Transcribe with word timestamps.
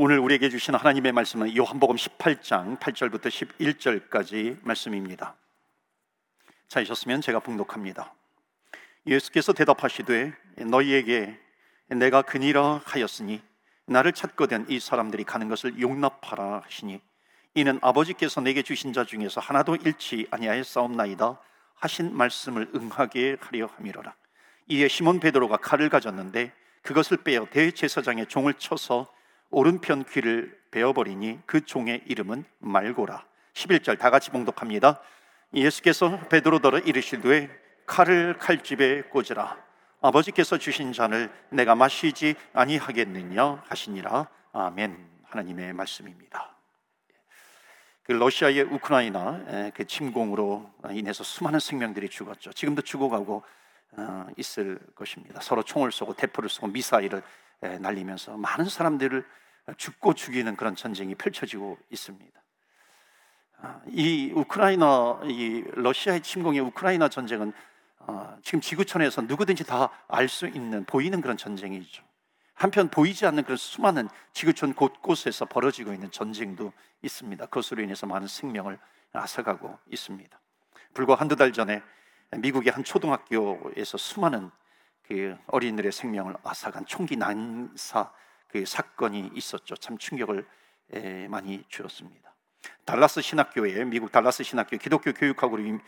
오늘 0.00 0.20
우리에게 0.20 0.48
주신 0.48 0.76
하나님의 0.76 1.10
말씀은 1.10 1.56
요한복음 1.56 1.96
18장 1.96 2.78
8절부터 2.78 3.26
11절까지 3.26 4.58
말씀입니다. 4.62 5.34
찾으셨으면 6.68 7.20
제가 7.20 7.40
봉독합니다. 7.40 8.14
예수께서 9.08 9.52
대답하시되 9.52 10.32
너희에게 10.58 11.36
내가 11.88 12.22
그니라 12.22 12.80
하였으니 12.84 13.42
나를 13.86 14.12
찾거든 14.12 14.66
이 14.70 14.78
사람들이 14.78 15.24
가는 15.24 15.48
것을 15.48 15.80
용납하라 15.80 16.62
하시니 16.64 17.00
이는 17.54 17.80
아버지께서 17.82 18.40
내게 18.40 18.62
주신 18.62 18.92
자 18.92 19.04
중에서 19.04 19.40
하나도 19.40 19.74
잃지 19.74 20.28
아니하였사옵나이다 20.30 21.40
하신 21.74 22.16
말씀을 22.16 22.70
응하게 22.72 23.38
하려 23.40 23.66
함이로라. 23.66 24.14
이에 24.68 24.86
시몬 24.86 25.18
베드로가 25.18 25.56
칼을 25.56 25.88
가졌는데 25.88 26.52
그것을 26.82 27.16
빼어 27.24 27.46
대제사장의 27.50 28.26
종을 28.26 28.54
쳐서 28.54 29.12
오른편 29.50 30.04
귀를 30.04 30.58
베어버리니 30.70 31.40
그 31.46 31.64
종의 31.64 32.02
이름은 32.06 32.44
말고라. 32.58 33.24
11절 33.54 33.98
다 33.98 34.10
같이 34.10 34.30
봉독합니다. 34.30 35.00
예수께서 35.54 36.18
베드로더러 36.28 36.80
이르시되 36.80 37.48
칼을 37.86 38.36
칼집에 38.38 39.02
꽂으라. 39.02 39.56
아버지께서 40.00 40.58
주신 40.58 40.92
잔을 40.92 41.32
내가 41.48 41.74
마시지 41.74 42.34
아니하겠느냐 42.52 43.64
하시니라. 43.66 44.28
아멘. 44.52 45.08
하나님의 45.24 45.72
말씀입니다. 45.72 46.54
그 48.02 48.12
러시아의 48.12 48.62
우크라이나 48.62 49.70
그 49.74 49.86
침공으로 49.86 50.70
인해서 50.92 51.24
수많은 51.24 51.60
생명들이 51.60 52.08
죽었죠. 52.08 52.52
지금도 52.52 52.82
죽어가고 52.82 53.42
어, 53.92 54.26
있을 54.36 54.78
것입니다. 54.94 55.40
서로 55.40 55.62
총을 55.62 55.92
쏘고 55.92 56.14
대포를 56.14 56.48
쏘고 56.48 56.68
미사일을 56.68 57.22
날리면서 57.60 58.36
많은 58.36 58.66
사람들을 58.66 59.24
죽고 59.76 60.14
죽이는 60.14 60.56
그런 60.56 60.76
전쟁이 60.76 61.14
펼쳐지고 61.14 61.78
있습니다. 61.90 62.42
아, 63.60 63.80
이 63.88 64.32
우크라이나, 64.34 65.20
이 65.24 65.64
러시아의 65.74 66.22
침공의 66.22 66.60
우크라이나 66.60 67.08
전쟁은 67.08 67.52
어, 67.98 68.36
지금 68.42 68.60
지구촌에서 68.60 69.22
누구든지 69.22 69.64
다 69.64 69.90
알 70.08 70.28
수 70.28 70.46
있는 70.46 70.84
보이는 70.84 71.20
그런 71.20 71.36
전쟁이죠. 71.36 72.02
한편 72.54 72.88
보이지 72.88 73.26
않는 73.26 73.42
그런 73.42 73.56
수많은 73.56 74.08
지구촌 74.32 74.74
곳곳에서 74.74 75.44
벌어지고 75.44 75.92
있는 75.92 76.10
전쟁도 76.10 76.72
있습니다. 77.02 77.44
그것으로 77.46 77.82
인해서 77.82 78.06
많은 78.06 78.26
생명을 78.26 78.78
앗아가고 79.12 79.78
있습니다. 79.90 80.40
불과 80.94 81.14
한두 81.16 81.36
달 81.36 81.52
전에 81.52 81.82
미국의 82.36 82.72
한 82.72 82.84
초등학교에서 82.84 83.98
수많은 83.98 84.50
그 85.08 85.36
어린이들의 85.46 85.90
생명을 85.90 86.36
앗아간 86.44 86.84
총기 86.84 87.16
난사 87.16 88.12
그 88.48 88.64
사건이 88.66 89.30
있었죠. 89.34 89.74
참 89.76 89.96
충격을 89.96 90.46
많이 91.28 91.64
주었습니다. 91.68 92.34
달라스 92.84 93.22
신학교에 93.22 93.84
미국 93.84 94.12
달라스 94.12 94.42
신학교 94.42 94.76
기독교 94.76 95.12
교육학으로 95.12 95.78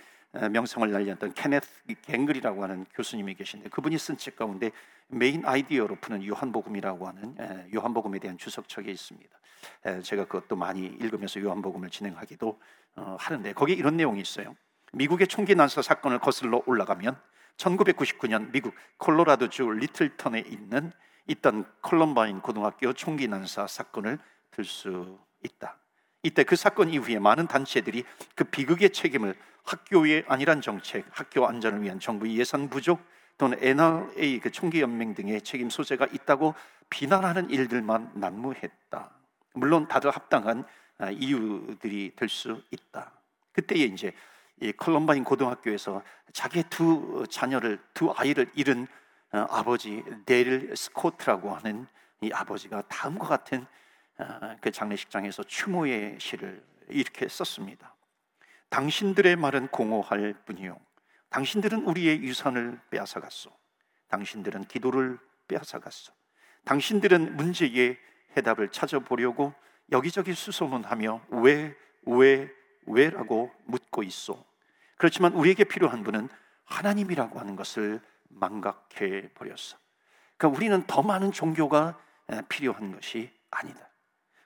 명성을 0.50 0.90
날렸던 0.90 1.34
케네스 1.34 1.68
갱글이라고 2.02 2.62
하는 2.62 2.86
교수님이 2.94 3.34
계신데 3.34 3.68
그분이 3.68 3.98
쓴 3.98 4.16
책 4.16 4.36
가운데 4.36 4.70
메인 5.08 5.44
아이디어로 5.44 5.96
푸는 5.96 6.27
요한복음이라고 6.27 7.06
하는 7.06 7.36
요한복음에 7.74 8.18
대한 8.20 8.38
주석책이 8.38 8.90
있습니다. 8.90 9.38
제가 10.02 10.24
그것도 10.24 10.56
많이 10.56 10.86
읽으면서 10.86 11.40
요한복음을 11.40 11.90
진행하기도 11.90 12.60
어, 12.96 13.16
하는데 13.18 13.52
거기에 13.52 13.77
이런 13.77 13.96
내용이 13.96 14.20
있어요. 14.20 14.56
미국의 14.92 15.28
총기 15.28 15.55
난사 15.55 15.82
사건을 15.82 16.18
거슬러 16.18 16.62
올라가면 16.66 17.16
1999년 17.56 18.50
미국 18.52 18.74
콜로라도주 18.98 19.64
리틀턴에 19.70 20.40
있는 20.40 20.92
있던 21.26 21.64
컬럼바인 21.82 22.40
고등학교 22.40 22.92
총기 22.92 23.28
난사 23.28 23.66
사건을 23.66 24.18
들 24.50 24.64
수 24.64 25.18
있다. 25.42 25.78
이때 26.22 26.44
그 26.44 26.54
사건 26.56 26.90
이후에 26.90 27.18
많은 27.18 27.46
단체들이 27.46 28.04
그 28.34 28.44
비극의 28.44 28.90
책임을 28.90 29.34
학교의 29.64 30.24
안일한 30.26 30.60
정책, 30.60 31.06
학교 31.10 31.46
안전을 31.46 31.83
위한 31.83 31.98
정부 32.00 32.28
예산 32.28 32.68
부족 32.68 33.00
또는 33.39 33.56
NRA 33.60 34.40
그 34.40 34.50
총기 34.50 34.83
연맹 34.83 35.14
등의 35.14 35.40
책임 35.42 35.70
소재가 35.70 36.08
있다고 36.12 36.55
비난하는 36.90 37.48
일들만 37.48 38.12
난무했다. 38.14 39.10
물론 39.55 39.89
다들 39.89 40.10
합당한 40.10 40.64
아, 40.98 41.10
이유들이 41.10 42.12
될 42.16 42.28
수 42.28 42.62
있다. 42.70 43.12
그때에 43.52 43.84
이제 43.84 44.12
이 44.60 44.72
컬럼바인 44.72 45.24
고등학교에서 45.24 46.02
자기의 46.32 46.64
두 46.68 47.24
자녀를 47.28 47.78
두 47.94 48.12
아이를 48.14 48.50
잃은 48.54 48.86
어, 49.32 49.46
아버지 49.48 50.04
데일 50.26 50.74
스코트라고 50.76 51.54
하는 51.54 51.86
이 52.20 52.30
아버지가 52.32 52.82
다음과 52.82 53.26
같은 53.26 53.66
어, 54.18 54.56
그 54.60 54.70
장례식장에서 54.70 55.44
추모의 55.44 56.18
시를 56.20 56.62
이렇게 56.88 57.26
썼습니다. 57.28 57.94
당신들의 58.68 59.36
말은 59.36 59.68
공허할 59.68 60.34
뿐이요. 60.44 60.78
당신들은 61.30 61.84
우리의 61.84 62.22
유산을 62.22 62.80
빼앗아갔소. 62.90 63.50
당신들은 64.08 64.64
기도를 64.64 65.18
빼앗아갔소. 65.48 66.12
당신들은 66.64 67.36
문제의 67.36 67.98
해답을 68.36 68.70
찾아보려고 68.70 69.54
여기저기 69.90 70.34
수소문하며 70.34 71.27
왜, 71.30 71.77
왜, 72.02 72.52
왜라고 72.86 73.52
묻고 73.64 74.02
있소. 74.02 74.49
그렇지만 75.00 75.33
우리에게 75.33 75.64
필요한 75.64 76.05
분은 76.05 76.28
하나님이라고 76.66 77.40
하는 77.40 77.56
것을 77.56 78.02
망각해 78.28 79.30
버렸어. 79.33 79.78
그러니까 80.36 80.58
우리는 80.58 80.86
더 80.86 81.00
많은 81.00 81.33
종교가 81.33 81.98
필요한 82.50 82.92
것이 82.92 83.33
아니다. 83.50 83.80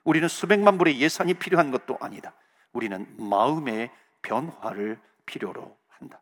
우리는 0.05 0.25
수백만 0.29 0.77
불의 0.77 1.01
예산이 1.01 1.33
필요한 1.33 1.71
것도 1.71 1.97
아니다. 1.99 2.31
우리는 2.71 3.05
마음의 3.17 3.91
변화를 4.21 4.97
필요로 5.25 5.77
한다. 5.89 6.21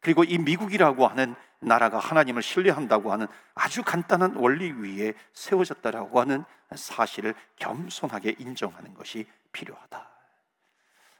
그리고 0.00 0.24
이 0.24 0.36
미국이라고 0.36 1.06
하는 1.06 1.36
나라가 1.60 2.00
하나님을 2.00 2.42
신뢰한다고 2.42 3.12
하는 3.12 3.28
아주 3.54 3.84
간단한 3.84 4.34
원리 4.34 4.72
위에 4.72 5.14
세워졌다라고 5.32 6.20
하는 6.20 6.42
사실을 6.74 7.36
겸손하게 7.54 8.34
인정하는 8.40 8.94
것이 8.94 9.28
필요하다. 9.52 10.10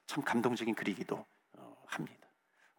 참 0.07 0.25
감동적인 0.25 0.75
글이기도 0.75 1.25
어, 1.59 1.83
합니다. 1.87 2.20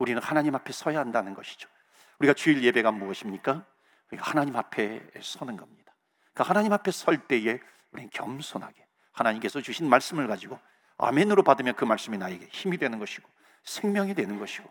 우리는 0.02 0.20
하나님 0.20 0.56
앞에 0.56 0.74
서야 0.74 1.00
한다는 1.00 1.36
것이죠. 1.36 1.70
우리가 2.18 2.34
주일 2.34 2.64
예배가 2.64 2.92
무엇입니까? 2.92 3.64
우리가 4.10 4.32
하나님 4.32 4.56
앞에 4.56 5.00
서는 5.22 5.58
겁니다. 5.58 5.94
그 6.34 6.42
하나님 6.42 6.74
앞에 6.74 6.90
설 6.90 7.20
때에 7.28 7.60
우리는 7.92 8.10
겸손하게 8.12 8.84
하나님께서 9.12 9.62
주신 9.62 9.88
말씀을 9.88 10.28
가지고 10.28 10.60
아멘으로 10.98 11.44
받으면 11.44 11.76
그 11.76 11.86
말씀이 11.86 12.18
나에게 12.18 12.48
힘이 12.52 12.78
되는 12.80 12.98
것이고 12.98 13.30
생명이 13.64 14.16
되는 14.16 14.40
것이고 14.40 14.68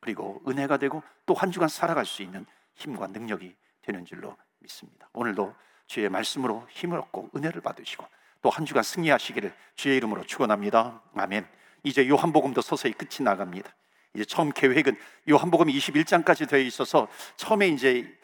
그리고 0.00 0.42
은혜가 0.48 0.78
되고 0.78 1.04
또 1.24 1.34
한 1.34 1.52
주간 1.52 1.68
살아갈 1.68 2.04
수 2.04 2.22
있는 2.22 2.44
힘과 2.74 3.06
능력이 3.06 3.54
되는 3.82 4.04
줄로 4.04 4.36
믿습니다. 4.58 5.08
오늘도 5.12 5.54
주의 5.86 6.08
말씀으로 6.08 6.66
힘을 6.68 6.98
얻고 6.98 7.30
은혜를 7.36 7.60
받으시고 7.60 8.04
또 8.42 8.50
한 8.50 8.66
주간 8.66 8.82
승리하시기를 8.82 9.54
주의 9.76 9.96
이름으로 9.98 10.24
축원합니다. 10.24 11.00
아멘. 11.14 11.46
이제 11.84 12.08
요한복음도 12.08 12.60
서서히 12.60 12.92
끝이 12.92 13.22
나갑니다. 13.22 13.72
이제 14.14 14.24
처음 14.24 14.52
계획은 14.52 14.96
요한복음 15.28 15.66
21장까지 15.66 16.48
되어 16.48 16.60
있어서 16.60 17.08
처음에 17.36 17.68
이제 17.68 18.16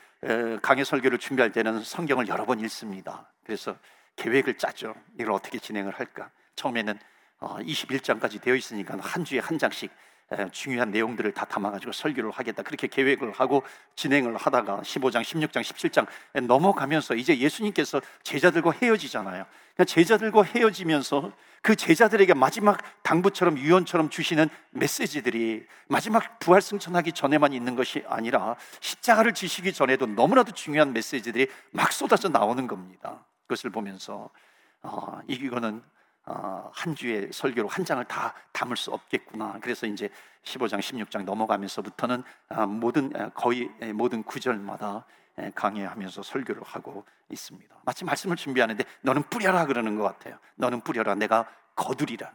강의 0.63 0.85
설교를 0.85 1.19
준비할 1.19 1.51
때는 1.51 1.83
성경을 1.83 2.29
여러 2.29 2.45
번 2.47 2.61
읽습니다. 2.61 3.29
그래서 3.45 3.77
계획을 4.17 4.57
짜죠. 4.57 4.95
이걸 5.19 5.33
어떻게 5.33 5.59
진행을 5.59 5.93
할까? 5.93 6.31
처음에는 6.57 6.99
21장까지 7.41 8.37
어, 8.37 8.41
되어 8.41 8.55
있으니까 8.55 8.97
한 9.01 9.25
주에 9.25 9.39
한 9.39 9.59
장씩 9.59 9.91
중요한 10.53 10.93
내용들을 10.93 11.33
다 11.33 11.45
담아가지고 11.45 11.93
설교를 11.93 12.31
하겠다. 12.31 12.63
그렇게 12.63 12.87
계획을 12.87 13.33
하고 13.33 13.65
진행을 13.97 14.37
하다가 14.37 14.83
15장, 14.83 15.23
16장, 15.23 15.63
17장 15.63 16.07
넘어가면서 16.47 17.15
이제 17.17 17.37
예수님께서 17.37 18.01
제자들과 18.23 18.73
헤어지잖아요. 18.81 19.45
그러니까 19.81 19.85
제자들과 19.85 20.43
헤어지면서 20.43 21.33
그 21.63 21.75
제자들에게 21.75 22.35
마지막 22.35 22.79
당부처럼 23.03 23.59
유언처럼 23.59 24.11
주시는 24.11 24.49
메시지들이 24.73 25.67
마지막 25.89 26.39
부활 26.39 26.61
승천하기 26.61 27.13
전에만 27.13 27.55
있는 27.55 27.77
것이 27.77 28.05
아니라 28.07 28.57
십자가를 28.81 29.33
지시기 29.33 29.73
전에도 29.73 30.07
너무나도 30.07 30.53
중요한 30.53 30.93
메시지들이 30.93 31.49
막 31.71 31.93
쏟아져 31.93 32.29
나오는 32.29 32.67
겁니다. 32.67 33.25
그것을 33.43 33.71
보면서 33.71 34.29
어, 34.83 35.21
이거는 35.27 35.83
어, 36.27 36.71
한 36.75 36.95
주의 36.95 37.29
설교로 37.33 37.69
한 37.69 37.85
장을 37.85 38.05
다 38.05 38.35
담을 38.53 38.77
수 38.77 38.91
없겠구나. 38.91 39.59
그래서 39.63 39.87
이제 39.87 40.11
15장, 40.45 40.81
16장 40.81 41.25
넘어가면서부터는 41.25 42.23
어, 42.51 42.67
모든 42.67 43.13
거의 43.33 43.71
모든 43.95 44.23
구절마다 44.23 45.07
강의하면서 45.55 46.23
설교를 46.23 46.63
하고 46.63 47.05
있습니다. 47.31 47.75
마치 47.85 48.05
말씀을 48.05 48.37
준비하는데 48.37 48.85
너는 49.03 49.23
뿌려라 49.25 49.67
그러는 49.67 49.97
것 49.97 50.05
같아요. 50.05 50.39
너는 50.57 50.83
뿌려라. 50.83 51.15
내가 51.15 51.49
거두리라. 51.75 52.33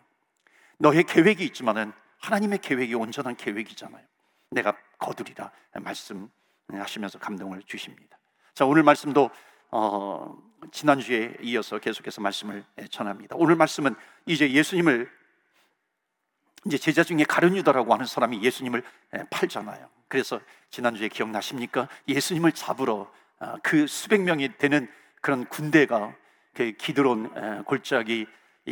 너의 0.77 1.03
계획이 1.03 1.43
있지만은 1.45 1.93
하나님의 2.19 2.59
계획이 2.59 2.95
온전한 2.95 3.35
계획이잖아요. 3.35 4.03
내가 4.51 4.75
거두리라 4.97 5.51
말씀하시면서 5.73 7.19
감동을 7.19 7.61
주십니다. 7.63 8.17
자 8.53 8.65
오늘 8.65 8.83
말씀도 8.83 9.29
어, 9.71 10.37
지난주에 10.71 11.35
이어서 11.41 11.77
계속해서 11.79 12.21
말씀을 12.21 12.63
전합니다. 12.89 13.35
오늘 13.37 13.55
말씀은 13.55 13.95
이제 14.25 14.49
예수님을 14.51 15.11
이제 16.65 16.77
제자 16.77 17.03
중에 17.03 17.23
가룟 17.27 17.55
유다라고 17.57 17.93
하는 17.93 18.05
사람이 18.05 18.41
예수님을 18.41 18.83
팔잖아요. 19.29 19.87
그래서 20.07 20.39
지난주에 20.69 21.09
기억나십니까? 21.09 21.87
예수님을 22.07 22.51
잡으러 22.53 23.11
아, 23.39 23.57
그 23.61 23.85
수백 23.87 24.21
명이 24.21 24.57
되는 24.57 24.87
그런 25.21 25.45
군대가 25.45 26.15
그 26.53 26.71
기드론 26.71 27.63
골짜기 27.65 28.25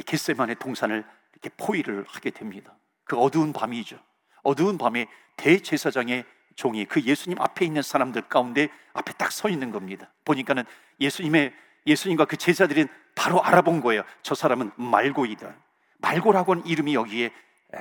겟세만의 0.06 0.56
동산을 0.56 1.04
이렇게 1.34 1.50
포위를 1.58 2.06
하게 2.08 2.30
됩니다. 2.32 2.76
그 3.04 3.18
어두운 3.18 3.52
밤이죠. 3.54 4.00
어두운 4.44 4.78
밤에 4.78 5.08
대제사장의 5.38 6.26
종이 6.56 6.86
그 6.86 7.02
예수님 7.02 7.40
앞에 7.42 7.66
있는 7.66 7.82
사람들 7.82 8.24
가운데 8.24 8.70
앞에 8.94 9.14
딱 9.14 9.32
서 9.32 9.50
있는 9.50 9.72
겁니다. 9.72 10.12
보니까는 10.26 10.64
예수님의 11.00 11.54
예수님과 11.88 12.26
그 12.26 12.38
제자들은 12.38 12.88
바로 13.16 13.44
알아본 13.44 13.82
거예요. 13.82 14.04
저 14.22 14.36
사람은 14.36 14.72
말고이다. 14.76 15.56
말고라고 15.98 16.54
하는 16.54 16.66
이름이 16.66 16.94
여기에 16.94 17.32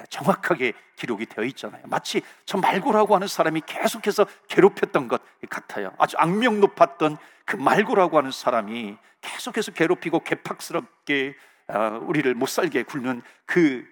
정확하게 0.09 0.73
기록이 0.97 1.27
되어 1.27 1.45
있잖아요. 1.45 1.83
마치 1.87 2.23
저 2.45 2.59
말고라고 2.59 3.15
하는 3.15 3.27
사람이 3.27 3.63
계속해서 3.67 4.27
괴롭혔던 4.49 5.09
것 5.09 5.23
같아요. 5.49 5.93
아주 5.99 6.17
악명 6.19 6.61
높았던 6.61 7.17
그 7.45 7.57
말고라고 7.57 8.19
하는 8.19 8.31
사람이 8.31 8.97
계속해서 9.21 9.73
괴롭히고 9.73 10.21
개팍스럽게 10.21 11.35
어, 11.69 12.01
우리를 12.03 12.33
못 12.35 12.49
살게 12.49 12.83
굴는 12.83 13.23
그 13.47 13.87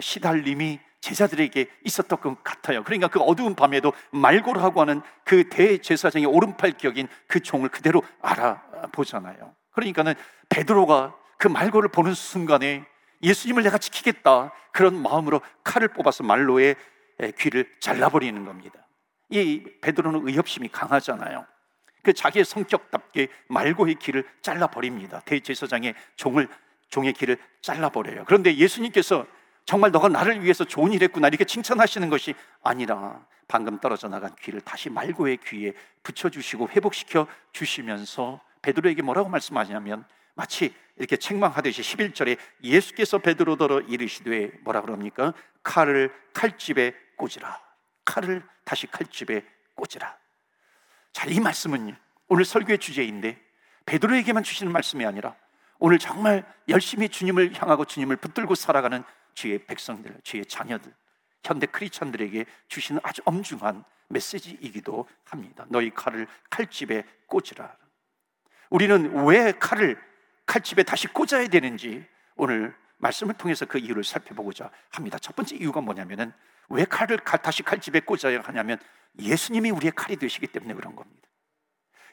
시달림이 0.00 0.80
제자들에게 1.00 1.70
있었던 1.84 2.20
것 2.20 2.42
같아요. 2.42 2.82
그러니까 2.82 3.08
그 3.08 3.20
어두운 3.20 3.54
밤에도 3.54 3.92
말고라고 4.10 4.80
하는 4.80 5.02
그 5.24 5.48
대제사장의 5.48 6.26
오른팔 6.26 6.72
격인 6.72 7.06
그 7.28 7.40
종을 7.40 7.68
그대로 7.68 8.02
알아보잖아요. 8.22 9.54
그러니까는 9.72 10.14
베드로가 10.48 11.14
그 11.38 11.48
말고를 11.48 11.90
보는 11.90 12.14
순간에 12.14 12.84
예수님을 13.26 13.64
내가 13.64 13.76
지키겠다 13.76 14.52
그런 14.72 15.02
마음으로 15.02 15.42
칼을 15.64 15.88
뽑아서 15.88 16.24
말로의 16.24 16.76
귀를 17.38 17.70
잘라버리는 17.80 18.44
겁니다. 18.44 18.86
이 19.30 19.62
베드로는 19.80 20.26
의협심이 20.28 20.68
강하잖아요. 20.68 21.44
그 22.02 22.12
자기의 22.12 22.44
성격답게 22.44 23.28
말고의 23.48 23.96
귀를 23.96 24.24
잘라버립니다. 24.40 25.20
대제사장의 25.20 25.94
종을 26.14 26.48
종의 26.88 27.14
귀를 27.14 27.36
잘라버려요. 27.62 28.24
그런데 28.26 28.54
예수님께서 28.54 29.26
정말 29.64 29.90
너가 29.90 30.08
나를 30.08 30.44
위해서 30.44 30.64
좋은 30.64 30.92
일 30.92 31.02
했구나 31.02 31.26
이렇게 31.26 31.44
칭찬하시는 31.44 32.08
것이 32.08 32.34
아니라 32.62 33.26
방금 33.48 33.80
떨어져 33.80 34.08
나간 34.08 34.34
귀를 34.40 34.60
다시 34.60 34.88
말고의 34.88 35.38
귀에 35.44 35.72
붙여주시고 36.04 36.68
회복시켜 36.68 37.26
주시면서 37.52 38.40
베드로에게 38.62 39.02
뭐라고 39.02 39.28
말씀하냐면 39.28 40.04
마치 40.36 40.74
이렇게 40.96 41.16
책망하듯이 41.16 41.82
11절에 41.82 42.38
예수께서 42.62 43.18
베드로더러 43.18 43.80
이르시되 43.80 44.52
뭐라 44.60 44.82
그럽니까? 44.82 45.32
칼을 45.62 46.14
칼집에 46.32 46.94
꽂으라. 47.16 47.60
칼을 48.04 48.42
다시 48.64 48.86
칼집에 48.86 49.42
꽂으라. 49.74 50.16
자, 51.12 51.26
이 51.26 51.40
말씀은 51.40 51.96
오늘 52.28 52.44
설교의 52.44 52.78
주제인데 52.78 53.40
베드로에게만 53.86 54.42
주시는 54.42 54.72
말씀이 54.72 55.04
아니라 55.04 55.34
오늘 55.78 55.98
정말 55.98 56.44
열심히 56.68 57.08
주님을 57.08 57.54
향하고 57.60 57.84
주님을 57.84 58.16
붙들고 58.16 58.54
살아가는 58.54 59.02
주의 59.34 59.58
백성들, 59.58 60.20
주의 60.22 60.44
자녀들, 60.44 60.92
현대 61.44 61.66
크리스천들에게 61.66 62.44
주시는 62.68 63.00
아주 63.04 63.22
엄중한 63.24 63.84
메시지이기도 64.08 65.08
합니다. 65.24 65.64
너희 65.68 65.90
칼을 65.90 66.26
칼집에 66.50 67.04
꽂으라. 67.26 67.74
우리는 68.70 69.24
왜 69.26 69.52
칼을 69.52 69.98
칼집에 70.46 70.82
다시 70.82 71.06
꽂아야 71.08 71.48
되는지 71.48 72.04
오늘 72.36 72.74
말씀을 72.98 73.34
통해서 73.34 73.66
그 73.66 73.78
이유를 73.78 74.04
살펴보고자 74.04 74.70
합니다. 74.90 75.18
첫 75.18 75.36
번째 75.36 75.56
이유가 75.56 75.80
뭐냐면은 75.80 76.32
왜 76.68 76.84
칼을 76.84 77.18
다시 77.18 77.62
칼집에 77.62 78.00
꽂아야 78.00 78.40
하냐면 78.40 78.78
예수님이 79.18 79.70
우리의 79.70 79.92
칼이 79.92 80.16
되시기 80.16 80.46
때문에 80.46 80.74
그런 80.74 80.96
겁니다. 80.96 81.28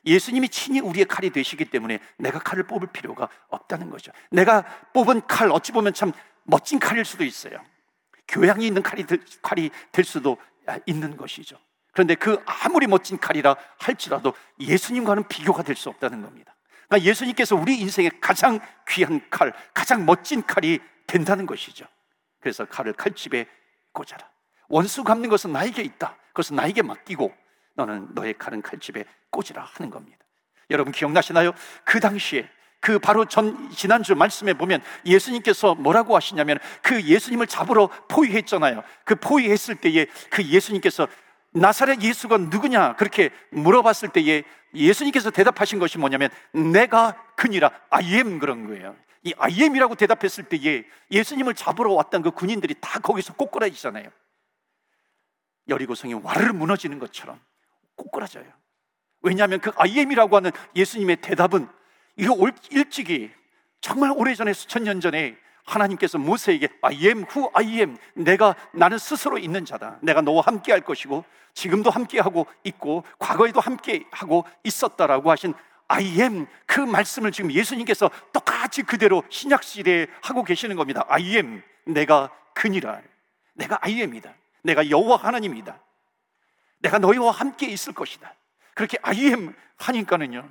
예수님이 0.06 0.50
친히 0.50 0.82
우리의 0.82 1.06
칼이 1.06 1.30
되시기 1.30 1.66
때문에 1.66 2.00
내가 2.18 2.40
칼을 2.40 2.64
뽑을 2.64 2.90
필요가 2.92 3.30
없다는 3.48 3.90
거죠. 3.90 4.12
내가 4.32 4.64
뽑은 4.94 5.28
칼 5.28 5.50
어찌 5.50 5.72
보면 5.72 5.94
참 5.94 6.12
멋진 6.44 6.80
칼일 6.80 7.06
수도 7.06 7.24
있어요. 7.24 7.58
교양이 8.28 8.68
있는 8.68 8.84
칼이 8.84 9.06
될, 9.06 9.20
칼이 9.42 9.70
될 9.92 10.04
수도 10.04 10.38
있는 10.86 11.16
것이죠. 11.16 11.58
그런데 11.94 12.16
그 12.16 12.42
아무리 12.46 12.88
멋진 12.88 13.18
칼이라 13.18 13.56
할지라도 13.78 14.34
예수님과는 14.60 15.28
비교가 15.28 15.64
될 15.64 15.76
수 15.76 15.90
없다는 15.90 16.22
겁니다. 16.22 16.56
그러니까 16.88 17.10
예수님께서 17.10 17.56
우리 17.56 17.80
인생의 17.80 18.12
가장 18.20 18.60
귀한 18.90 19.22
칼, 19.30 19.54
가장 19.74 20.06
멋진 20.06 20.44
칼이 20.44 20.80
된다는 21.08 21.46
것이죠. 21.46 21.86
그래서 22.40 22.66
칼을 22.66 22.94
칼집에 22.94 23.46
꽂아라. 23.92 24.30
원수 24.68 25.04
갚는 25.04 25.30
것은 25.30 25.52
나에게 25.52 25.82
있다. 25.82 26.18
그것은 26.28 26.56
나에게 26.56 26.82
맡기고 26.82 27.34
너는 27.76 28.10
너의 28.14 28.38
칼은 28.38 28.62
칼집에 28.62 29.06
꽂으라 29.30 29.64
하는 29.74 29.90
겁니다. 29.90 30.18
여러분 30.70 30.92
기억나시나요? 30.92 31.54
그 31.84 32.00
당시에 32.00 32.50
그 32.80 33.00
바로 33.00 33.26
전 33.26 33.70
지난주 33.70 34.14
말씀에 34.14 34.54
보면 34.54 34.82
예수님께서 35.06 35.76
뭐라고 35.76 36.16
하시냐면 36.16 36.60
그 36.82 37.02
예수님을 37.02 37.48
잡으러 37.48 37.88
포위했잖아요. 38.10 38.84
그 39.06 39.16
포위했을 39.16 39.76
때에 39.76 40.06
그 40.30 40.44
예수님께서 40.44 41.08
나사렛 41.54 42.02
예수가 42.02 42.38
누구냐 42.38 42.96
그렇게 42.96 43.30
물어봤을 43.52 44.10
때에 44.10 44.44
예수님께서 44.74 45.30
대답하신 45.30 45.80
것이 45.80 45.98
뭐냐면 45.98 46.30
내가 46.52 47.16
그니라 47.36 47.72
am 48.02 48.40
그런 48.40 48.68
거예요. 48.68 48.96
이 49.24 49.34
I 49.38 49.62
am이라고 49.62 49.96
대답했을 49.96 50.46
때에 50.46 50.84
예수님을 51.12 51.54
잡으러 51.54 51.94
왔던 51.94 52.24
그 52.24 52.32
군인들이 52.32 52.76
다 52.82 53.00
거기서 53.00 53.34
꼬꾸라지잖아요. 53.36 54.10
여리고성이 55.70 56.16
와르르 56.16 56.54
무너지는 56.54 57.00
것처럼 57.00 57.40
꼬꾸라져요. 57.96 58.46
왜냐하면 59.22 59.62
그 59.62 59.72
I 59.78 60.00
am이라고 60.00 60.36
하는 60.36 60.52
예수님의 60.76 61.18
대답은 61.18 61.68
이거 62.18 62.36
일찍이 62.72 63.32
정말 63.80 64.12
오래전에 64.12 64.54
수천 64.54 64.84
년 64.84 65.00
전에 65.00 65.38
하나님께서 65.65 66.18
모세에게 66.18 66.69
I 66.81 66.95
am 67.06 67.25
who 67.30 67.50
I 67.54 67.65
am. 67.80 67.98
내가 68.13 68.56
나는 68.74 68.98
스스로 68.98 69.38
있는 69.38 69.65
자다. 69.65 70.00
내가 70.01 70.21
너와 70.21 70.44
함께 70.45 70.71
할 70.71 70.81
것이고 70.81 71.24
지금도 71.54 71.89
함께 71.89 72.19
하고 72.19 72.48
있고 72.63 73.04
과거에도 73.19 73.60
함께 73.60 74.06
하고 74.12 74.45
있었다라고 74.63 75.31
하신 75.31 75.54
I 75.88 76.19
am 76.21 76.48
그 76.65 76.80
말씀을 76.80 77.31
지금 77.31 77.51
예수님께서 77.51 78.10
똑같이 78.31 78.83
그대로 78.83 79.24
신약 79.30 79.63
시대에 79.63 80.07
하고 80.21 80.43
계시는 80.43 80.75
겁니다. 80.75 81.05
I 81.08 81.36
am. 81.36 81.62
내가 81.86 82.29
그니라 82.53 83.01
내가 83.53 83.77
I 83.82 84.00
am이다. 84.01 84.34
내가 84.63 84.89
여호와 84.89 85.17
하나님이다. 85.17 85.79
내가 86.79 87.00
너희와 87.00 87.32
함께 87.32 87.67
있을 87.67 87.93
것이다. 87.93 88.34
그렇게 88.74 88.98
I 89.01 89.25
am 89.25 89.55
하니까는요 89.77 90.50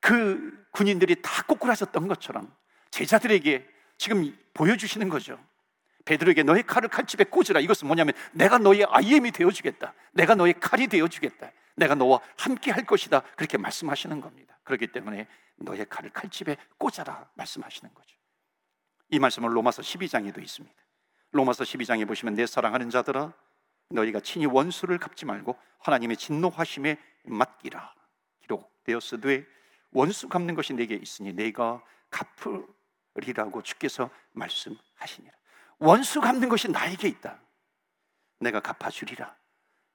그 0.00 0.66
군인들이 0.72 1.22
다 1.22 1.42
꼬꾸라졌던 1.44 2.08
것처럼 2.08 2.52
제자들에게 2.90 3.75
지금 3.98 4.36
보여주시는 4.54 5.08
거죠. 5.08 5.38
베드로에게 6.04 6.44
너의 6.44 6.62
칼을 6.62 6.88
칼집에 6.88 7.24
꽂으라. 7.24 7.60
이것은 7.60 7.88
뭐냐면 7.88 8.14
내가 8.32 8.58
너의 8.58 8.84
아이엠이 8.88 9.32
되어주겠다. 9.32 9.92
내가 10.12 10.34
너의 10.34 10.54
칼이 10.60 10.86
되어주겠다. 10.86 11.50
내가 11.76 11.94
너와 11.94 12.20
함께 12.36 12.70
할 12.70 12.84
것이다. 12.86 13.20
그렇게 13.36 13.58
말씀하시는 13.58 14.20
겁니다. 14.20 14.58
그렇기 14.64 14.88
때문에 14.88 15.26
너의 15.56 15.86
칼을 15.88 16.10
칼집에 16.10 16.56
꽂아라. 16.78 17.28
말씀하시는 17.34 17.92
거죠. 17.92 18.16
이 19.10 19.18
말씀은 19.18 19.50
로마서 19.50 19.82
12장에도 19.82 20.42
있습니다. 20.42 20.74
로마서 21.32 21.64
12장에 21.64 22.06
보시면 22.06 22.34
내 22.34 22.46
사랑하는 22.46 22.90
자들아 22.90 23.32
너희가 23.90 24.20
친히 24.20 24.46
원수를 24.46 24.98
갚지 24.98 25.26
말고 25.26 25.56
하나님의 25.80 26.16
진노하심에 26.16 26.98
맡기라. 27.24 27.94
기록되었으되 28.42 29.46
원수 29.92 30.28
갚는 30.28 30.54
것이 30.54 30.72
내게 30.72 30.94
있으니 30.94 31.32
내가 31.32 31.82
갚으 32.10 32.66
리라고 33.16 33.62
주께서 33.62 34.10
말씀하시니라. 34.32 35.32
원수 35.78 36.20
갚는 36.20 36.48
것이 36.48 36.68
나에게 36.68 37.08
있다. 37.08 37.38
내가 38.40 38.60
갚아주리라. 38.60 39.34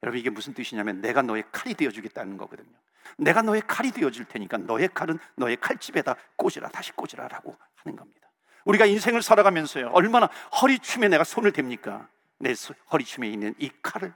여러분 0.04 0.20
이게 0.20 0.30
무슨 0.30 0.54
뜻이냐면 0.54 1.02
내가 1.02 1.22
너의 1.22 1.44
칼이 1.52 1.74
되어주겠다는 1.76 2.38
거거든요. 2.38 2.72
내가 3.18 3.42
너의 3.42 3.62
칼이 3.68 3.92
되어줄 3.92 4.26
테니까 4.26 4.58
너의 4.58 4.90
칼은 4.94 5.20
너의 5.36 5.58
칼집에다 5.58 6.16
꽂으라 6.36 6.70
다시 6.70 6.92
꽂으라라고 6.94 7.56
하는 7.76 7.96
겁니다. 7.96 8.32
우리가 8.66 8.86
인생을 8.86 9.22
살아가면서요 9.22 9.90
얼마나 9.90 10.28
허리춤에 10.62 11.08
내가 11.08 11.24
손을 11.24 11.52
댑니까? 11.52 12.08
내 12.40 12.54
허리춤에 12.92 13.28
있는 13.28 13.56
이 13.60 13.70
칼을 13.82 14.14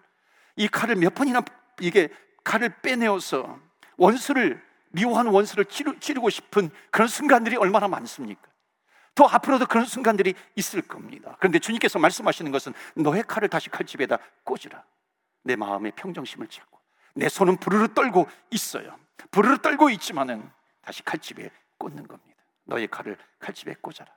이 0.55 0.67
칼을 0.67 0.95
몇 0.95 1.13
번이나 1.13 1.43
이게 1.79 2.09
칼을 2.43 2.81
빼내어서 2.81 3.59
원수를 3.97 4.63
미워하는 4.89 5.31
원수를 5.31 5.65
치르, 5.65 6.21
고 6.21 6.29
싶은 6.29 6.69
그런 6.89 7.07
순간들이 7.07 7.57
얼마나 7.57 7.88
많습니까? 7.88 8.41
더 9.15 9.25
앞으로도 9.25 9.65
그런 9.65 9.86
순간들이 9.86 10.36
있을 10.55 10.81
겁니다. 10.81 11.38
그런데 11.39 11.57
주님께서 11.60 11.98
말씀하시는 12.00 12.51
것은 12.51 12.74
너의 12.95 13.24
칼을 13.24 13.48
다시 13.48 13.69
칼집에다 13.69 14.17
꽂으라. 14.43 14.84
내 15.43 15.55
마음의 15.55 15.93
평정심을 15.95 16.48
찾고 16.48 16.79
내 17.15 17.29
손은 17.29 17.57
부르르 17.57 17.93
떨고 17.93 18.27
있어요. 18.51 19.00
부르르 19.31 19.57
떨고 19.60 19.89
있지만은 19.91 20.50
다시 20.81 21.01
칼집에 21.03 21.50
꽂는 21.77 22.07
겁니다. 22.07 22.43
너의 22.65 22.88
칼을 22.88 23.17
칼집에 23.39 23.75
꽂아라. 23.81 24.12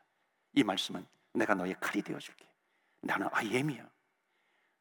이 0.54 0.64
말씀은 0.64 1.06
내가 1.34 1.54
너의 1.54 1.76
칼이 1.80 2.02
되어 2.02 2.18
줄게. 2.18 2.44
나는 3.02 3.28
아이엠이야. 3.30 3.88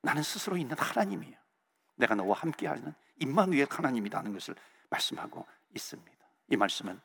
나는 0.02 0.24
스스로 0.24 0.58
있는 0.58 0.76
하나님이야. 0.78 1.38
내가 1.96 2.16
너와 2.16 2.38
함께하는 2.38 2.94
임마누엘 3.20 3.68
하나님이라는 3.70 4.34
것을 4.34 4.56
말씀하고 4.90 5.46
있습니다. 5.76 6.18
이 6.50 6.56
말씀은 6.56 7.00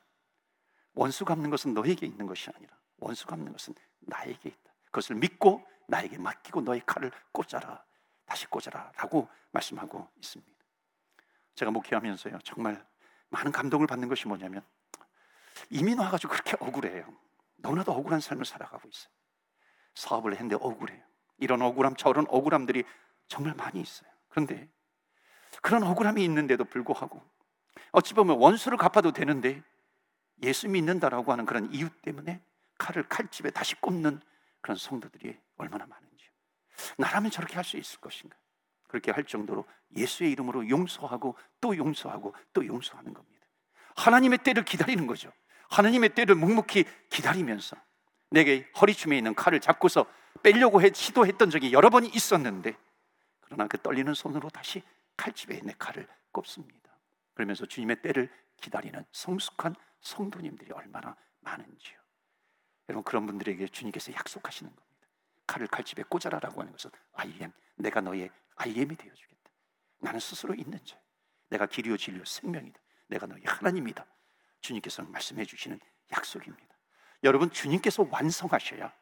원수 0.93 1.25
갚는 1.25 1.49
것은 1.49 1.73
너에게 1.73 2.05
있는 2.05 2.25
것이 2.25 2.49
아니라 2.55 2.75
원수 3.03 3.25
갚는 3.27 3.51
것은 3.51 3.75
나에게 3.99 4.49
있다. 4.49 4.73
그것을 4.85 5.15
믿고 5.15 5.65
나에게 5.87 6.17
맡기고 6.17 6.61
너의 6.61 6.81
칼을 6.85 7.11
꽂아라. 7.31 7.83
다시 8.25 8.47
꽂아라라고 8.47 9.27
말씀하고 9.51 10.09
있습니다. 10.17 10.53
제가 11.55 11.71
목회하면서요 11.71 12.39
정말 12.43 12.85
많은 13.29 13.51
감동을 13.51 13.87
받는 13.87 14.07
것이 14.07 14.27
뭐냐면 14.27 14.63
이민 15.69 15.99
와 15.99 16.09
가지고 16.09 16.33
그렇게 16.33 16.55
억울해요. 16.59 17.05
너무나도 17.57 17.91
억울한 17.91 18.19
삶을 18.19 18.45
살아가고 18.45 18.87
있어요. 18.87 19.11
사업을 19.95 20.33
했는데 20.33 20.55
억울해요. 20.55 21.01
이런 21.37 21.61
억울함, 21.61 21.95
저런 21.95 22.25
억울함들이 22.29 22.83
정말 23.27 23.53
많이 23.53 23.81
있어요. 23.81 24.09
그런데 24.29 24.69
그런 25.61 25.83
억울함이 25.83 26.23
있는데도 26.23 26.63
불구하고 26.65 27.21
어찌 27.91 28.13
보면 28.13 28.37
원수를 28.37 28.77
갚아도 28.77 29.11
되는데 29.11 29.61
예수 30.41 30.67
믿는다라고 30.67 31.31
하는 31.31 31.45
그런 31.45 31.71
이유 31.71 31.89
때문에 32.01 32.41
칼을 32.77 33.07
칼집에 33.07 33.49
다시 33.51 33.75
꼽는 33.75 34.21
그런 34.61 34.77
성도들이 34.77 35.37
얼마나 35.57 35.85
많은지요. 35.85 36.29
나라면 36.97 37.31
저렇게 37.31 37.55
할 37.55 37.63
수 37.63 37.77
있을 37.77 37.99
것인가? 37.99 38.35
그렇게 38.87 39.11
할 39.11 39.23
정도로 39.23 39.65
예수의 39.95 40.31
이름으로 40.31 40.69
용서하고 40.69 41.35
또 41.59 41.75
용서하고 41.75 42.35
또 42.53 42.65
용서하는 42.65 43.13
겁니다. 43.13 43.45
하나님의 43.95 44.39
때를 44.39 44.63
기다리는 44.65 45.07
거죠. 45.07 45.31
하나님의 45.69 46.09
때를 46.09 46.35
묵묵히 46.35 46.85
기다리면서 47.09 47.75
내게 48.29 48.69
허리춤에 48.79 49.17
있는 49.17 49.33
칼을 49.33 49.59
잡고서 49.59 50.05
빼려고 50.41 50.81
해, 50.81 50.91
시도했던 50.93 51.49
적이 51.49 51.73
여러 51.73 51.89
번이 51.89 52.09
있었는데 52.09 52.75
그러나 53.41 53.67
그 53.67 53.77
떨리는 53.77 54.13
손으로 54.13 54.49
다시 54.49 54.83
칼집에 55.17 55.59
내 55.63 55.73
칼을 55.77 56.07
꼽습니다. 56.31 56.91
그러면서 57.33 57.65
주님의 57.65 58.01
때를 58.01 58.29
기다리는 58.61 59.03
성숙한 59.11 59.75
성도님들이 60.01 60.71
얼마나 60.71 61.15
많은지요. 61.41 62.02
여러분 62.89 63.03
그런 63.03 63.25
분들에게 63.25 63.67
주님께서 63.67 64.13
약속하시는 64.13 64.69
겁니다. 64.75 65.07
칼을 65.47 65.67
칼집에 65.67 66.03
꽂아라라고 66.03 66.61
하는 66.61 66.71
것은 66.71 66.89
am 67.19 67.51
내가 67.75 68.01
너의 68.01 68.29
I 68.55 68.71
am이 68.71 68.95
되어 68.95 69.13
주겠다. 69.13 69.51
나는 69.99 70.19
스스로 70.19 70.53
있는 70.53 70.83
자. 70.85 70.97
내가 71.49 71.65
길이요 71.65 71.97
진리요 71.97 72.25
생명이다. 72.25 72.79
내가 73.07 73.25
너의 73.27 73.43
하나님이다. 73.45 74.05
주님께서 74.61 75.03
말씀해 75.03 75.45
주시는 75.45 75.79
약속입니다. 76.11 76.75
여러분 77.23 77.51
주님께서 77.51 78.07
완성하셔야 78.09 78.93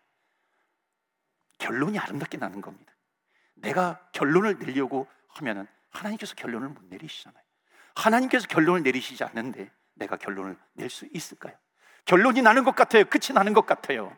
결론이 1.58 1.98
아름답게 2.00 2.38
나는 2.38 2.62
겁니다. 2.62 2.94
내가 3.54 4.10
결론을 4.12 4.58
내려고 4.60 5.08
하면은 5.28 5.68
하나님께서 5.90 6.36
결론을 6.36 6.70
못 6.70 6.84
내리시잖아요. 6.86 7.44
하나님께서 7.96 8.48
결론을 8.48 8.84
내리시지 8.84 9.24
않는데 9.24 9.72
내가 9.94 10.18
결론을 10.18 10.58
낼 10.74 10.90
수 10.90 11.08
있을까요? 11.14 11.56
결론이 12.06 12.42
나는 12.42 12.64
것 12.64 12.76
같아요. 12.76 13.06
끝이 13.06 13.34
나는 13.34 13.54
것 13.54 13.66
같아요. 13.66 14.16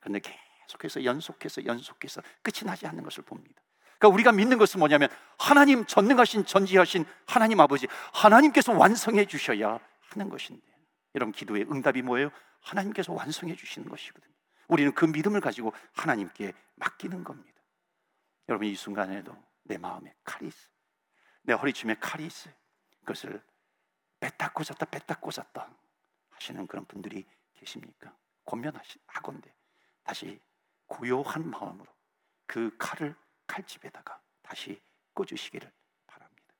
그런데 0.00 0.20
계속해서 0.20 1.04
연속해서 1.04 1.64
연속해서 1.64 2.22
끝이 2.42 2.64
나지 2.64 2.86
않는 2.86 3.02
것을 3.02 3.24
봅니다. 3.24 3.60
그러니까 3.98 4.14
우리가 4.14 4.32
믿는 4.32 4.58
것은 4.58 4.80
뭐냐면 4.80 5.08
하나님 5.38 5.86
전능하신 5.86 6.44
전지하신 6.44 7.04
하나님 7.26 7.60
아버지 7.60 7.86
하나님께서 8.12 8.72
완성해 8.72 9.26
주셔야 9.26 9.78
하는 10.00 10.28
것인데 10.28 10.62
여러분 11.14 11.32
기도의 11.32 11.66
응답이 11.70 12.02
뭐예요? 12.02 12.30
하나님께서 12.60 13.12
완성해 13.12 13.54
주시는 13.54 13.88
것이거든요. 13.88 14.32
우리는 14.68 14.92
그 14.92 15.04
믿음을 15.04 15.40
가지고 15.40 15.72
하나님께 15.94 16.52
맡기는 16.76 17.22
겁니다. 17.22 17.60
여러분 18.48 18.66
이 18.66 18.74
순간에도 18.74 19.36
내 19.62 19.78
마음에 19.78 20.14
칼이 20.24 20.48
있어. 20.48 20.68
내 21.42 21.52
허리춤에 21.54 21.96
칼이 22.00 22.26
있어요. 22.26 22.54
그것을 23.00 23.42
뺐다 24.20 24.52
꽂았다 24.52 24.86
뺐다 24.86 25.16
꽂았다 25.16 25.68
하시는 26.42 26.66
그런 26.66 26.84
분들이 26.86 27.24
계십니까? 27.54 28.12
권면하건대 28.44 29.54
다시 30.02 30.40
고요한 30.86 31.48
마음으로 31.48 31.86
그 32.46 32.74
칼을 32.78 33.14
칼집에다가 33.46 34.20
다시 34.42 34.80
꽂으시기를 35.14 35.70
바랍니다. 36.06 36.54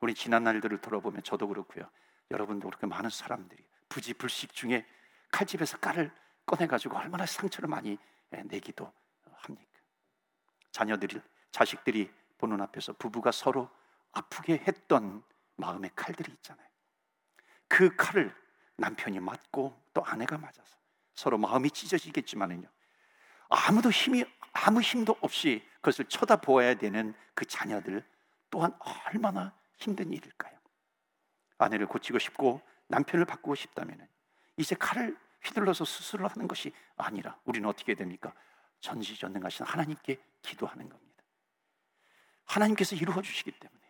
우리 0.00 0.14
지난 0.14 0.44
날들을 0.44 0.80
돌아보면 0.80 1.24
저도 1.24 1.48
그렇고요. 1.48 1.90
여러분도 2.30 2.68
그렇게 2.68 2.86
많은 2.86 3.10
사람들이 3.10 3.66
부지불식 3.88 4.54
중에 4.54 4.86
칼집에서 5.32 5.78
칼을 5.78 6.12
꺼내가지고 6.46 6.96
얼마나 6.96 7.26
상처를 7.26 7.68
많이 7.68 7.98
내기도 8.30 8.92
합니까? 9.32 9.80
자녀들이, 10.70 11.20
자식들이 11.50 12.10
보는 12.38 12.60
앞에서 12.60 12.92
부부가 12.92 13.32
서로 13.32 13.68
아프게 14.12 14.58
했던 14.58 15.24
마음의 15.56 15.90
칼들이 15.96 16.30
있잖아요. 16.32 16.68
그 17.66 17.94
칼을 17.96 18.34
남편이 18.78 19.20
맞고 19.20 19.78
또 19.92 20.04
아내가 20.04 20.38
맞아서 20.38 20.76
서로 21.14 21.36
마음이 21.36 21.70
찢어지겠지만은요. 21.70 22.68
아무도 23.50 23.90
힘이 23.90 24.24
아무 24.52 24.80
힘도 24.80 25.16
없이 25.20 25.64
그것을 25.76 26.06
쳐다보아야 26.06 26.74
되는 26.74 27.14
그 27.34 27.44
자녀들 27.44 28.04
또한 28.50 28.72
얼마나 29.06 29.52
힘든 29.76 30.12
일일까요? 30.12 30.56
아내를 31.58 31.86
고치고 31.86 32.18
싶고 32.18 32.62
남편을 32.88 33.24
바꾸고 33.24 33.54
싶다면 33.54 34.08
이제 34.56 34.74
칼을 34.74 35.16
휘둘러서 35.42 35.84
수술을 35.84 36.26
하는 36.28 36.48
것이 36.48 36.72
아니라 36.96 37.38
우리는 37.44 37.68
어떻게 37.68 37.94
됩니까? 37.94 38.32
전지전능하신 38.80 39.66
하나님께 39.66 40.20
기도하는 40.42 40.88
겁니다. 40.88 41.24
하나님께서 42.44 42.96
이루어 42.96 43.20
주시기 43.20 43.52
때문에 43.52 43.80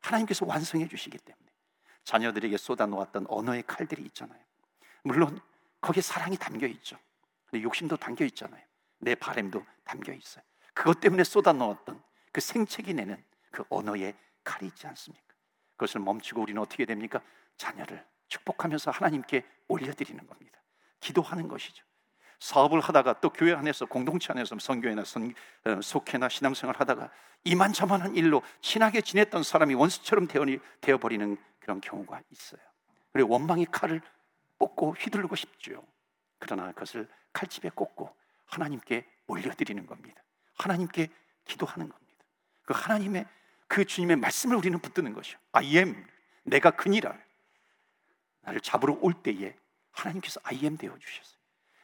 하나님께서 0.00 0.46
완성해 0.46 0.88
주시기 0.88 1.18
때문에 1.18 1.45
자녀들에게 2.06 2.56
쏟아놓았던 2.56 3.26
언어의 3.28 3.64
칼들이 3.66 4.02
있잖아요. 4.06 4.38
물론 5.02 5.38
거기에 5.80 6.00
사랑이 6.00 6.36
담겨 6.36 6.66
있죠. 6.68 6.96
욕심도 7.52 7.96
담겨 7.96 8.24
있잖아요. 8.26 8.62
내 8.98 9.14
바램도 9.14 9.64
담겨 9.84 10.12
있어요. 10.12 10.42
그것 10.72 11.00
때문에 11.00 11.24
쏟아놓았던 11.24 12.00
그 12.32 12.40
생채기 12.40 12.94
내는 12.94 13.22
그 13.50 13.64
언어의 13.68 14.14
칼이 14.44 14.68
있지 14.68 14.86
않습니까? 14.86 15.26
그것을 15.72 16.00
멈추고 16.00 16.42
우리는 16.42 16.62
어떻게 16.62 16.84
됩니까? 16.84 17.20
자녀를 17.56 18.04
축복하면서 18.28 18.92
하나님께 18.92 19.44
올려드리는 19.66 20.24
겁니다. 20.26 20.60
기도하는 21.00 21.48
것이죠. 21.48 21.84
사업을 22.38 22.80
하다가 22.80 23.20
또 23.20 23.30
교회 23.30 23.52
안에서 23.52 23.86
공동체 23.86 24.32
안에서 24.32 24.56
성교회나 24.58 25.04
성, 25.04 25.32
어, 25.64 25.80
속회나 25.80 26.28
신앙생활 26.28 26.78
하다가 26.78 27.10
이만저만한 27.44 28.14
일로 28.14 28.42
친하게 28.60 29.00
지냈던 29.00 29.42
사람이 29.42 29.74
원수처럼 29.74 30.28
되어버리는 30.80 31.36
그런 31.66 31.80
경우가 31.80 32.22
있어요. 32.30 32.60
그리고 33.12 33.32
원망의 33.32 33.66
칼을 33.72 34.00
뽑고 34.56 34.94
휘두르고 35.00 35.34
싶죠. 35.34 35.84
그러나 36.38 36.70
그것을 36.70 37.08
칼집에 37.32 37.70
꽂고 37.70 38.14
하나님께 38.46 39.04
올려드리는 39.26 39.84
겁니다. 39.84 40.22
하나님께 40.58 41.08
기도하는 41.44 41.88
겁니다. 41.88 42.24
그 42.62 42.72
하나님의 42.72 43.26
그 43.66 43.84
주님의 43.84 44.14
말씀을 44.14 44.54
우리는 44.56 44.78
붙드는 44.78 45.12
것이요. 45.12 45.38
I 45.50 45.76
am 45.78 46.06
내가 46.44 46.70
그니라 46.70 47.18
나를 48.42 48.60
잡으러 48.60 48.96
올 49.00 49.12
때에 49.24 49.56
하나님께서 49.90 50.40
I 50.44 50.60
am 50.62 50.76
되어 50.76 50.96
주셨어요. 50.96 51.40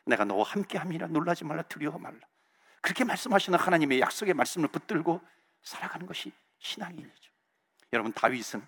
내가 0.06 0.24
너와 0.24 0.44
함께함이라 0.44 1.08
놀라지 1.08 1.42
말라 1.42 1.62
두려워 1.62 1.98
말라. 1.98 2.20
그렇게 2.80 3.02
말씀하시는 3.02 3.58
하나님의 3.58 3.98
약속의 3.98 4.34
말씀을 4.34 4.68
붙들고 4.68 5.20
살아가는 5.62 6.06
것이 6.06 6.30
신앙이죠. 6.60 7.32
여러분 7.92 8.12
다윗은 8.12 8.64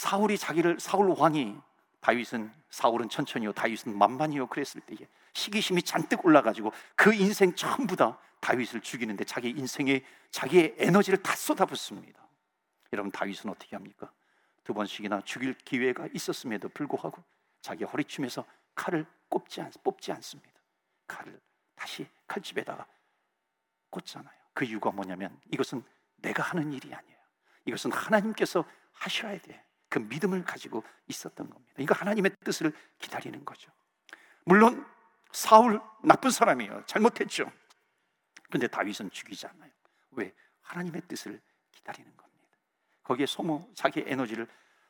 사울이 0.00 0.38
자기를 0.38 0.80
사울 0.80 1.10
왕이 1.10 1.58
다윗은 2.00 2.50
사울은 2.70 3.10
천천히요 3.10 3.52
다윗은 3.52 3.98
만만히요 3.98 4.46
그랬을 4.46 4.80
때에 4.80 5.06
시기심이 5.34 5.82
잔뜩 5.82 6.24
올라가지고 6.24 6.72
그 6.96 7.12
인생 7.12 7.54
전부 7.54 7.96
다 7.96 8.18
다윗을 8.40 8.80
죽이는데 8.80 9.24
자기 9.24 9.50
인생에 9.50 10.02
자기의 10.30 10.76
에너지를 10.78 11.22
다 11.22 11.36
쏟아붓습니다. 11.36 12.18
여러분 12.94 13.12
다윗은 13.12 13.50
어떻게 13.50 13.76
합니까? 13.76 14.10
두 14.64 14.72
번씩이나 14.72 15.20
죽일 15.26 15.52
기회가 15.52 16.08
있었음에도 16.14 16.70
불구하고 16.70 17.22
자기 17.60 17.84
허리춤에서 17.84 18.46
칼을 18.74 19.04
꼽지 19.28 19.60
않, 19.60 19.70
뽑지 19.84 20.12
않습니다. 20.12 20.58
칼을 21.08 21.38
다시 21.74 22.08
칼집에다가 22.26 22.86
꽂잖아요. 23.90 24.32
그 24.54 24.64
이유가 24.64 24.92
뭐냐면 24.92 25.38
이것은 25.52 25.84
내가 26.16 26.42
하는 26.42 26.72
일이 26.72 26.94
아니에요. 26.94 27.18
이것은 27.66 27.92
하나님께서 27.92 28.64
하셔야 28.92 29.38
돼. 29.40 29.62
그 29.90 29.98
믿음을 29.98 30.44
가지고 30.44 30.84
있었던 31.08 31.50
겁니다. 31.50 31.74
이거 31.78 31.94
하나님의 31.94 32.36
뜻을 32.44 32.72
기다리는 32.98 33.44
거죠. 33.44 33.70
물론 34.44 34.86
사울 35.32 35.80
나쁜 36.02 36.30
사람이에요. 36.30 36.84
잘못했죠. 36.86 37.52
그런데 38.48 38.68
다윗은 38.68 39.10
죽이지 39.10 39.46
않아요. 39.48 39.70
왜? 40.12 40.32
하나님의 40.62 41.02
뜻을 41.08 41.40
기다리는 41.72 42.16
겁니다. 42.16 42.56
거기에 43.02 43.26
소모, 43.26 43.68
자기 43.74 44.04
에너지를 44.06 44.46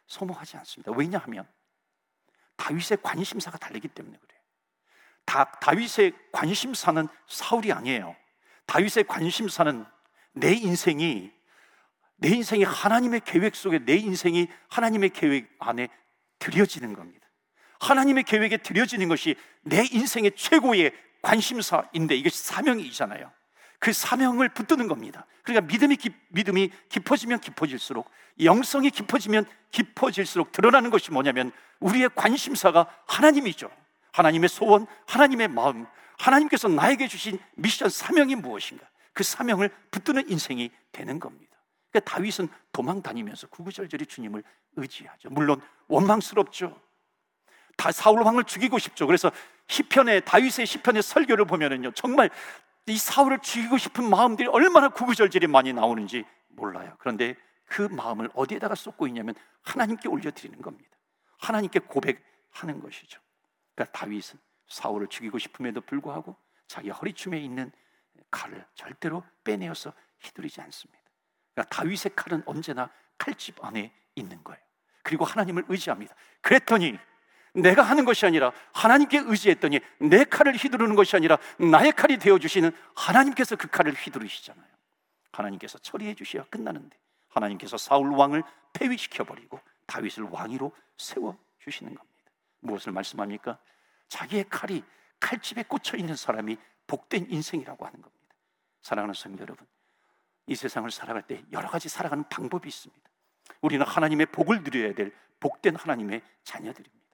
소모하지 0.06 0.58
않습니다. 0.58 0.92
왜냐하면 0.92 1.48
다윗의 2.56 2.98
관심사가 3.02 3.56
다르기 3.56 3.88
때문에 3.88 4.18
그래요. 4.18 4.40
다, 5.24 5.44
다윗의 5.44 6.12
관심사는 6.30 7.08
사울이 7.26 7.72
아니에요. 7.72 8.14
다윗의 8.66 9.04
관심사는 9.04 9.86
내 10.32 10.52
인생이 10.52 11.32
내 12.20 12.28
인생이 12.28 12.64
하나님의 12.64 13.22
계획 13.24 13.54
속에 13.54 13.80
내 13.80 13.96
인생이 13.96 14.48
하나님의 14.68 15.10
계획 15.10 15.50
안에 15.58 15.88
들여지는 16.38 16.92
겁니다. 16.92 17.26
하나님의 17.80 18.24
계획에 18.24 18.58
들여지는 18.58 19.08
것이 19.08 19.36
내 19.62 19.84
인생의 19.90 20.32
최고의 20.36 20.92
관심사인데 21.22 22.14
이것이 22.16 22.38
사명이잖아요. 22.44 23.30
그 23.78 23.92
사명을 23.94 24.50
붙드는 24.50 24.86
겁니다. 24.86 25.26
그러니까 25.42 25.66
믿음이 25.72 25.96
깊, 25.96 26.14
믿음이 26.28 26.70
깊어지면 26.90 27.40
깊어질수록 27.40 28.10
영성이 28.42 28.90
깊어지면 28.90 29.46
깊어질수록 29.70 30.52
드러나는 30.52 30.90
것이 30.90 31.10
뭐냐면 31.10 31.52
우리의 31.80 32.10
관심사가 32.14 32.86
하나님이죠. 33.06 33.70
하나님의 34.12 34.50
소원, 34.50 34.86
하나님의 35.06 35.48
마음, 35.48 35.86
하나님께서 36.18 36.68
나에게 36.68 37.08
주신 37.08 37.38
미션 37.56 37.88
사명이 37.88 38.34
무엇인가? 38.34 38.86
그 39.14 39.22
사명을 39.22 39.70
붙드는 39.90 40.28
인생이 40.28 40.70
되는 40.92 41.18
겁니다. 41.18 41.49
그러니까 41.90 42.10
다윗은 42.10 42.48
도망 42.72 43.02
다니면서 43.02 43.48
구구절절히 43.48 44.06
주님을 44.06 44.42
의지하죠. 44.76 45.30
물론 45.30 45.60
원망스럽죠. 45.88 46.80
다 47.76 47.92
사울 47.92 48.22
왕을 48.22 48.44
죽이고 48.44 48.78
싶죠. 48.78 49.06
그래서 49.06 49.30
시편의 49.66 50.24
다윗의 50.24 50.66
시편의 50.66 51.02
설교를 51.02 51.44
보면은요. 51.46 51.92
정말 51.92 52.30
이 52.86 52.96
사울을 52.96 53.38
죽이고 53.40 53.78
싶은 53.78 54.08
마음들이 54.08 54.48
얼마나 54.48 54.88
구구절절히 54.88 55.46
많이 55.46 55.72
나오는지 55.72 56.24
몰라요. 56.48 56.94
그런데 56.98 57.36
그 57.64 57.82
마음을 57.82 58.28
어디에다가 58.34 58.74
쏟고 58.74 59.06
있냐면 59.06 59.34
하나님께 59.62 60.08
올려드리는 60.08 60.60
겁니다. 60.60 60.90
하나님께 61.38 61.80
고백하는 61.80 62.80
것이죠. 62.80 63.20
그러니까 63.74 63.98
다윗은 63.98 64.38
사울을 64.68 65.06
죽이고 65.08 65.38
싶음에도 65.38 65.80
불구하고 65.80 66.36
자기 66.66 66.90
허리춤에 66.90 67.38
있는 67.38 67.72
칼을 68.30 68.64
절대로 68.74 69.24
빼내어서 69.44 69.92
휘두르지 70.20 70.60
않습니다. 70.60 70.99
그러니까 71.60 71.64
다윗의 71.64 72.12
칼은 72.16 72.42
언제나 72.46 72.90
칼집 73.18 73.62
안에 73.64 73.92
있는 74.14 74.42
거예요. 74.42 74.60
그리고 75.02 75.24
하나님을 75.24 75.64
의지합니다. 75.68 76.14
그랬더니 76.40 76.98
내가 77.52 77.82
하는 77.82 78.04
것이 78.04 78.24
아니라 78.26 78.52
하나님께 78.72 79.22
의지했더니 79.24 79.80
내 79.98 80.24
칼을 80.24 80.54
휘두르는 80.54 80.94
것이 80.94 81.16
아니라 81.16 81.38
나의 81.58 81.92
칼이 81.92 82.18
되어 82.18 82.38
주시는 82.38 82.70
하나님께서 82.94 83.56
그 83.56 83.68
칼을 83.68 83.92
휘두르시잖아요. 83.92 84.64
하나님께서 85.32 85.78
처리해 85.78 86.14
주셔야 86.14 86.44
끝나는데 86.44 86.96
하나님께서 87.28 87.76
사울 87.76 88.10
왕을 88.10 88.42
폐위시켜 88.72 89.24
버리고 89.24 89.60
다윗을 89.86 90.24
왕위로 90.30 90.72
세워 90.96 91.36
주시는 91.58 91.94
겁니다. 91.94 92.30
무엇을 92.60 92.92
말씀합니까? 92.92 93.58
자기의 94.08 94.44
칼이 94.48 94.82
칼집에 95.18 95.64
꽂혀 95.64 95.96
있는 95.96 96.16
사람이 96.16 96.56
복된 96.86 97.26
인생이라고 97.30 97.84
하는 97.84 98.00
겁니다. 98.00 98.34
사랑하는 98.82 99.14
성도 99.14 99.42
여러분, 99.42 99.66
이 100.50 100.56
세상을 100.56 100.90
살아갈 100.90 101.22
때 101.22 101.44
여러 101.52 101.68
가지 101.68 101.88
살아가는 101.88 102.24
방법이 102.28 102.68
있습니다. 102.68 103.08
우리는 103.60 103.86
하나님의 103.86 104.26
복을 104.26 104.64
누려야 104.64 104.94
될 104.94 105.14
복된 105.38 105.76
하나님의 105.76 106.22
자녀들입니다. 106.42 107.06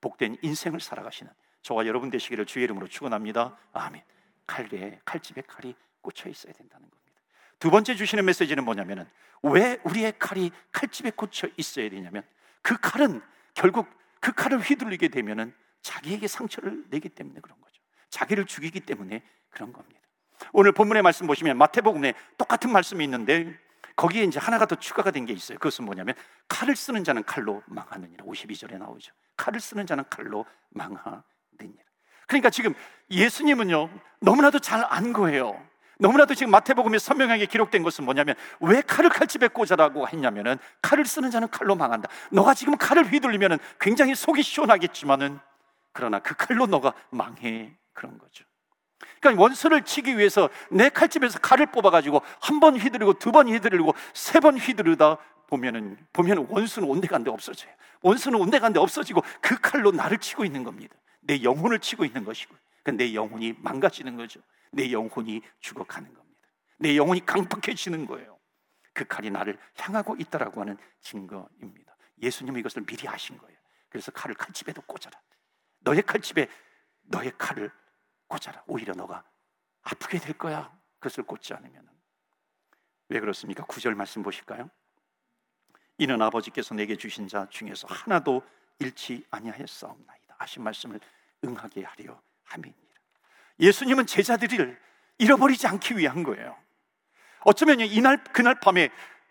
복된 0.00 0.38
인생을 0.42 0.80
살아가시는 0.80 1.32
저와 1.62 1.86
여러분 1.86 2.10
되시기를 2.10 2.46
주의 2.46 2.64
이름으로 2.64 2.88
축원합니다. 2.88 3.56
아멘. 3.72 4.02
칼에 4.44 4.98
칼집에 5.04 5.42
칼이 5.42 5.76
꽂혀 6.00 6.28
있어야 6.28 6.52
된다는 6.52 6.90
겁니다. 6.90 7.20
두 7.60 7.70
번째 7.70 7.94
주시는 7.94 8.24
메시지는 8.24 8.64
뭐냐면은 8.64 9.08
왜 9.44 9.78
우리의 9.84 10.14
칼이 10.18 10.50
칼집에 10.72 11.10
꽂혀 11.10 11.48
있어야 11.56 11.88
되냐면 11.90 12.24
그 12.60 12.76
칼은 12.80 13.22
결국 13.54 13.86
그 14.18 14.32
칼을 14.32 14.58
휘둘리게 14.58 15.08
되면은 15.08 15.54
자기에게 15.82 16.26
상처를 16.26 16.86
내기 16.90 17.08
때문에 17.08 17.38
그런 17.38 17.60
거죠. 17.60 17.80
자기를 18.08 18.46
죽이기 18.46 18.80
때문에 18.80 19.22
그런 19.48 19.72
겁니다. 19.72 20.00
오늘 20.52 20.72
본문의 20.72 21.02
말씀 21.02 21.26
보시면 21.26 21.58
마태복음에 21.58 22.14
똑같은 22.38 22.70
말씀이 22.70 23.04
있는데 23.04 23.58
거기에 23.96 24.24
이제 24.24 24.38
하나가 24.40 24.66
더 24.66 24.76
추가가 24.76 25.10
된 25.10 25.26
게 25.26 25.32
있어요. 25.32 25.58
그것은 25.58 25.84
뭐냐면 25.84 26.14
칼을 26.48 26.74
쓰는 26.76 27.04
자는 27.04 27.22
칼로 27.24 27.62
망하느니라. 27.66 28.24
52절에 28.24 28.78
나오죠. 28.78 29.12
칼을 29.36 29.60
쓰는 29.60 29.86
자는 29.86 30.04
칼로 30.08 30.46
망하느니라. 30.70 31.84
그러니까 32.26 32.48
지금 32.50 32.74
예수님은요, 33.10 33.90
너무나도 34.20 34.60
잘 34.60 34.84
안 34.88 35.12
거예요. 35.12 35.60
너무나도 35.98 36.34
지금 36.34 36.50
마태복음에 36.52 36.98
선명하게 36.98 37.44
기록된 37.46 37.82
것은 37.82 38.04
뭐냐면 38.04 38.34
왜 38.60 38.80
칼을 38.80 39.10
칼집에 39.10 39.48
꽂아라고 39.48 40.08
했냐면은 40.08 40.56
칼을 40.80 41.04
쓰는 41.04 41.30
자는 41.30 41.48
칼로 41.48 41.76
망한다. 41.76 42.08
너가 42.30 42.54
지금 42.54 42.78
칼을 42.78 43.12
휘둘리면은 43.12 43.58
굉장히 43.78 44.14
속이 44.14 44.42
시원하겠지만은 44.42 45.38
그러나 45.92 46.20
그 46.20 46.34
칼로 46.34 46.66
너가 46.66 46.94
망해 47.10 47.76
그런 47.92 48.16
거죠. 48.16 48.44
그러니까 49.20 49.42
원수를 49.42 49.82
치기 49.82 50.16
위해서 50.18 50.48
내 50.70 50.88
칼집에서 50.88 51.38
칼을 51.38 51.66
뽑아가지고 51.66 52.22
한 52.40 52.60
번 52.60 52.76
휘두르고 52.78 53.14
두 53.14 53.32
번 53.32 53.48
휘두르고 53.48 53.94
세 54.14 54.40
번 54.40 54.58
휘두르다 54.58 55.18
보면은 55.48 55.96
보면 56.12 56.46
원수는 56.50 56.88
온데간데 56.88 57.30
없어져요. 57.30 57.72
원수는 58.02 58.38
온데간데 58.40 58.78
없어지고 58.78 59.22
그 59.40 59.60
칼로 59.60 59.90
나를 59.90 60.18
치고 60.18 60.44
있는 60.44 60.64
겁니다. 60.64 60.94
내 61.20 61.42
영혼을 61.42 61.78
치고 61.80 62.04
있는 62.04 62.24
것이고, 62.24 62.54
그러니까 62.82 63.04
내 63.04 63.14
영혼이 63.14 63.54
망가지는 63.58 64.16
거죠. 64.16 64.40
내 64.72 64.90
영혼이 64.90 65.42
죽어가는 65.60 66.14
겁니다. 66.14 66.40
내 66.78 66.96
영혼이 66.96 67.26
강팍해지는 67.26 68.06
거예요. 68.06 68.38
그 68.94 69.04
칼이 69.06 69.30
나를 69.30 69.58
향하고 69.76 70.16
있다라고 70.18 70.60
하는 70.62 70.78
증거입니다. 71.02 71.94
예수님은 72.22 72.60
이것을 72.60 72.84
미리 72.86 73.06
아신 73.06 73.36
거예요. 73.38 73.56
그래서 73.90 74.10
칼을 74.12 74.34
칼집에도 74.34 74.80
꽂아라. 74.82 75.18
너의 75.80 76.02
칼집에 76.02 76.48
너의 77.02 77.32
칼을 77.36 77.70
꽂아라. 78.30 78.62
오히려 78.66 78.94
너가 78.94 79.24
아프게 79.82 80.18
될 80.18 80.38
거야. 80.38 80.72
그것을 81.00 81.24
꽂지 81.24 81.52
않으면. 81.52 81.86
왜 83.08 83.18
그렇습니까? 83.18 83.64
구절 83.64 83.94
말씀 83.94 84.22
보실까요? 84.22 84.70
이는 85.98 86.22
아버지께서 86.22 86.74
내게 86.74 86.96
주신 86.96 87.28
자 87.28 87.46
중에서 87.50 87.88
하나도 87.88 88.42
잃지 88.78 89.26
아니하였사옵나이다. 89.30 90.36
하신 90.38 90.62
말씀을 90.62 91.00
응하게 91.44 91.82
하려 91.82 92.22
함이니라. 92.44 92.78
예수님은 93.58 94.06
제자들을 94.06 94.80
잃어버리지 95.18 95.66
않기 95.66 95.98
위한 95.98 96.22
거예요. 96.22 96.56
어쩌면 97.40 97.80
이날 97.80 98.22
그날 98.24 98.58
밤에 98.60 98.90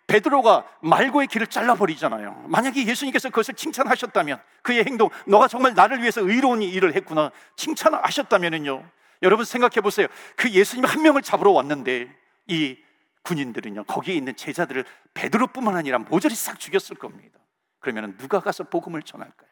베드로가 0.10 0.66
말고의 0.82 1.28
길을 1.28 1.48
잘라버리잖아요. 1.48 2.46
만약에 2.48 2.86
예수님께서 2.86 3.30
그것을 3.30 3.54
칭찬하셨다면 3.54 4.42
그의 4.64 4.84
행동, 4.86 5.10
너가 5.28 5.48
정말 5.48 5.76
나를 5.76 6.02
위해서 6.02 6.22
의로운 6.22 6.64
일을 6.64 6.96
했구나 6.96 7.32
칭찬하셨다면요. 7.56 8.90
여러분 9.22 9.46
생각해 9.46 9.82
보세요. 9.82 10.08
그 10.36 10.50
예수님 10.50 10.86
한 10.86 11.04
명을 11.04 11.22
잡으러 11.22 11.52
왔는데 11.52 12.14
이 12.48 12.78
군인들은요 13.22 13.84
거기에 13.84 14.16
있는 14.16 14.36
제자들을 14.36 14.84
베드로뿐만 15.14 15.76
아니라 15.76 16.00
모조리 16.00 16.34
싹 16.34 16.60
죽였을 16.60 16.96
겁니다. 16.98 17.38
그러면 17.80 18.18
누가 18.18 18.40
가서 18.40 18.64
복음을 18.64 19.04
전할까요? 19.04 19.50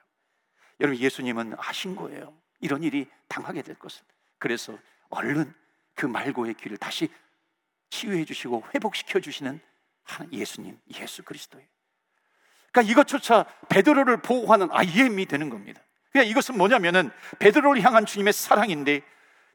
여러분 0.80 1.00
예수님은 1.00 1.56
아신 1.60 1.96
거예요. 1.96 2.34
이런 2.62 2.82
일이 2.82 3.08
당하게 3.28 3.62
될 3.62 3.76
것을. 3.76 4.04
그래서 4.40 4.76
얼른 5.10 5.54
그 5.94 6.08
말고의 6.08 6.56
길을 6.56 6.78
다시 6.78 7.10
치유해 7.92 8.26
주시고 8.26 8.64
회복시켜 8.74 9.20
주시는 9.20 9.60
예수님, 10.32 10.78
예수 11.00 11.24
그리스도예요. 11.24 11.66
그러니까 12.72 12.92
이것조차 12.92 13.46
베드로를 13.70 14.18
보호하는 14.18 14.70
IM이 14.72 15.26
되는 15.26 15.50
겁니다. 15.50 15.82
그러니까 16.12 16.32
이것은 16.32 16.58
뭐냐면은 16.58 17.12
베드로를 17.40 17.82
향한 17.84 18.06
주님의 18.06 18.34
사랑인데 18.34 19.02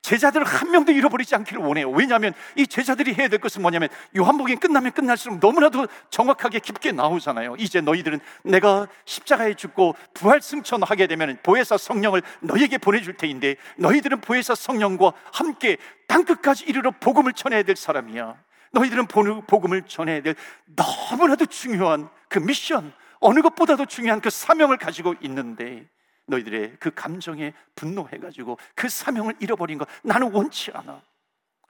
제자들을 0.03 0.45
한 0.45 0.73
명도 0.73 0.91
잃어버리지 0.91 1.35
않기를 1.37 1.63
원해요. 1.63 1.89
왜냐하면 1.89 2.35
이 2.57 2.67
제자들이 2.67 3.15
해야 3.15 3.29
될 3.29 3.39
것은 3.39 3.63
뭐냐면 3.63 3.89
요한복음 4.17 4.59
끝나면 4.59 4.91
끝날수록 4.91 5.39
너무나도 5.39 5.87
정확하게 6.11 6.59
깊게 6.59 6.91
나오잖아요. 6.91 7.55
이제 7.59 7.81
너희들은 7.81 8.19
내가 8.43 8.89
십자가에 9.05 9.55
죽고 9.55 9.95
부활 10.13 10.43
승천하게 10.43 11.07
되면 11.07 11.39
보혜사 11.45 11.79
성령을 11.79 12.23
너희에게 12.41 12.79
보내줄 12.79 13.17
테인데 13.17 13.55
너희들은 13.79 14.21
보혜사 14.21 14.57
성령과 14.57 15.13
함께 15.33 15.77
땅 16.09 16.25
끝까지 16.25 16.65
이르러 16.65 16.91
복음을 16.91 17.33
전해야 17.33 17.63
될 17.63 17.77
사람이야. 17.77 18.37
너희들은 18.73 19.07
복음을 19.07 19.83
전해야 19.83 20.23
될 20.23 20.35
너무나도 20.67 21.47
중요한 21.47 22.11
그 22.29 22.39
미션, 22.39 22.93
어느 23.21 23.41
것보다도 23.41 23.87
중요한 23.87 24.21
그 24.21 24.31
사명을 24.31 24.79
가지고 24.79 25.15
있는데 25.23 25.89
너희들의 26.27 26.77
그 26.79 26.93
감정에 26.93 27.53
분노해가지고 27.75 28.59
그 28.75 28.89
사명을 28.89 29.37
잃어버린 29.41 29.79
것 29.79 29.89
나는 30.03 30.33
원치 30.33 30.71
않아. 30.73 31.03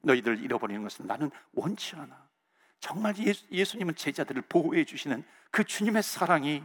너희들 0.02 0.42
잃어버리는 0.42 0.82
것은 0.82 1.06
나는 1.06 1.30
원치 1.52 1.96
않아. 1.96 2.28
정말 2.80 3.16
예수, 3.18 3.44
예수님은 3.50 3.94
제자들을 3.94 4.42
보호해 4.42 4.84
주시는 4.84 5.24
그 5.50 5.64
주님의 5.64 6.02
사랑이 6.02 6.64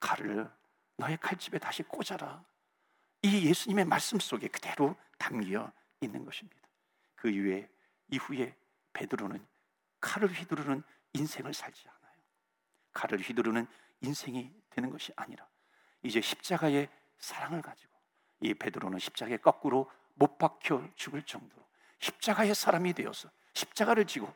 칼을 0.00 0.48
너의 0.96 1.18
칼집에 1.20 1.58
다시 1.58 1.82
꽂아라. 1.82 2.42
이 3.22 3.48
예수님의 3.48 3.84
말씀 3.84 4.18
속에 4.18 4.48
그대로 4.48 4.96
담겨 5.18 5.70
있는 6.00 6.24
것입니다. 6.24 6.56
그 7.14 7.28
이후에 7.28 7.68
이후에 8.10 8.54
베드로는 8.96 9.46
칼을 10.00 10.28
휘두르는 10.28 10.82
인생을 11.12 11.52
살지 11.52 11.86
않아요. 11.86 12.14
칼을 12.94 13.20
휘두르는 13.20 13.66
인생이 14.00 14.50
되는 14.70 14.90
것이 14.90 15.12
아니라 15.16 15.46
이제 16.02 16.22
십자가에 16.22 16.88
사랑을 17.18 17.60
가지고 17.60 17.92
이 18.40 18.54
베드로는 18.54 18.98
십자가에 18.98 19.36
거꾸로 19.36 19.90
못 20.14 20.38
박혀 20.38 20.88
죽을 20.94 21.22
정도로 21.22 21.62
십자가의 21.98 22.54
사람이 22.54 22.94
되어서 22.94 23.30
십자가를 23.52 24.06
지고 24.06 24.32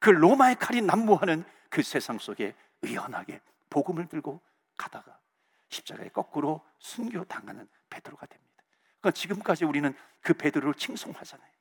그 0.00 0.10
로마의 0.10 0.56
칼이 0.56 0.80
난무하는 0.82 1.44
그 1.68 1.82
세상 1.82 2.18
속에 2.18 2.56
의연하게 2.82 3.40
복음을 3.68 4.08
들고 4.08 4.40
가다가 4.76 5.20
십자가에 5.68 6.08
거꾸로 6.08 6.66
순교 6.80 7.24
당하는 7.24 7.68
베드로가 7.90 8.26
됩니다. 8.26 8.62
그러니까 9.00 9.12
지금까지 9.12 9.64
우리는 9.64 9.94
그 10.20 10.34
베드로를 10.34 10.74
칭송하잖아요. 10.74 11.59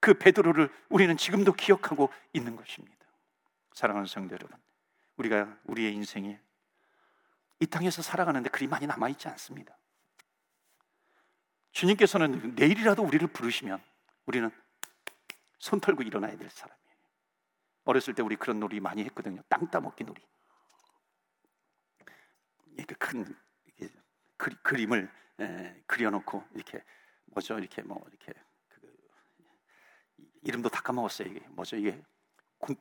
그 0.00 0.14
베드로를 0.14 0.72
우리는 0.88 1.16
지금도 1.16 1.52
기억하고 1.52 2.12
있는 2.32 2.56
것입니다. 2.56 2.96
사랑하는 3.72 4.06
성도 4.06 4.34
여러분, 4.34 4.56
우리가 5.16 5.58
우리의 5.64 5.94
인생에 5.94 6.40
이 7.60 7.66
땅에서 7.66 8.02
살아가는데 8.02 8.50
그리 8.50 8.66
많이 8.66 8.86
남아 8.86 9.08
있지 9.10 9.28
않습니다. 9.28 9.76
주님께서는 11.72 12.54
내일이라도 12.54 13.02
우리를 13.02 13.26
부르시면 13.28 13.82
우리는 14.26 14.50
손 15.58 15.80
털고 15.80 16.02
일어나야 16.02 16.36
될 16.36 16.48
사람이에요. 16.48 16.86
어렸을 17.84 18.14
때 18.14 18.22
우리 18.22 18.36
그런 18.36 18.60
놀이 18.60 18.80
많이 18.80 19.04
했거든요. 19.04 19.42
땅 19.48 19.68
따먹기 19.70 20.04
놀이. 20.04 20.20
이렇게 22.76 22.94
큰 22.96 23.36
그림을 24.62 25.10
에, 25.40 25.82
그려놓고 25.86 26.44
이렇게 26.54 26.82
뭐죠? 27.26 27.58
이렇게 27.58 27.82
뭐 27.82 28.02
이렇게 28.08 28.32
그, 28.32 28.45
이름도 30.46 30.68
다 30.68 30.80
까먹었어요. 30.80 31.28
이게 31.28 31.40
뭐죠? 31.48 31.76
이게 31.76 32.00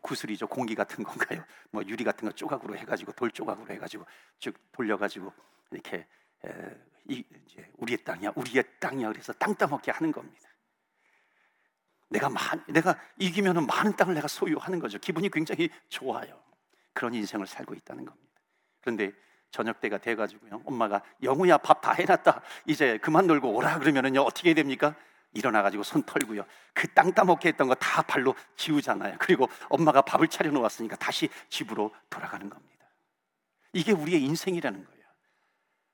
구슬이죠. 0.02 0.48
공기 0.48 0.76
같은 0.76 1.04
건가요? 1.04 1.44
뭐 1.72 1.84
유리 1.86 2.04
같은 2.04 2.28
거 2.28 2.34
조각으로 2.34 2.78
해가지고 2.78 3.12
돌 3.14 3.32
조각으로 3.32 3.74
해가지고 3.74 4.06
쭉 4.40 4.56
돌려가지고 4.72 5.34
이렇게 5.72 6.08
에, 6.46 6.78
이, 7.10 7.24
이제 7.46 7.70
우리의 7.78 8.04
땅이야, 8.04 8.34
우리의 8.36 8.64
땅이야. 8.80 9.10
그래서 9.12 9.34
땅 9.34 9.56
따먹게 9.56 9.92
하는 9.92 10.12
겁니다. 10.12 10.50
내가 12.10 12.30
많, 12.30 12.64
내가 12.68 13.00
이기면은 13.18 13.66
많은 13.66 13.96
땅을 13.96 14.14
내가 14.14 14.28
소유하는 14.28 14.80
거죠. 14.80 15.00
기분이 15.00 15.30
굉장히 15.30 15.70
좋아요. 15.90 16.40
그런 16.94 17.14
인생을 17.14 17.48
살고 17.48 17.74
있다는 17.74 18.06
겁니다. 18.06 18.42
그런데 18.80 19.12
저녁 19.50 19.80
때가 19.80 19.98
돼가지고요. 19.98 20.62
엄마가 20.66 21.02
영우야 21.24 21.58
밥 21.58 21.82
다 21.82 21.94
해놨다. 21.94 22.42
이제 22.68 22.98
그만 23.00 23.26
놀고 23.28 23.52
오라 23.54 23.80
그러면은요 23.80 24.22
어떻게 24.22 24.54
됩니까? 24.54 24.96
일어나가지고 25.36 25.84
손 25.84 26.04
털고요. 26.04 26.46
그 26.74 26.88
땅 26.94 27.14
따먹게 27.14 27.50
했던 27.50 27.68
거 27.68 27.76
다 27.76 28.02
발로 28.02 28.34
지우잖아요. 28.56 29.18
그리고 29.20 29.48
엄마가 29.70 30.02
밥을 30.02 30.28
차려놓았으니까 30.28 30.96
다시 30.96 31.30
집으로 31.50 31.94
돌아가는 32.10 32.50
겁니다. 32.50 32.86
이게 33.74 33.92
우리의 33.92 34.22
인생이라는 34.24 34.84
거예요. 34.86 35.06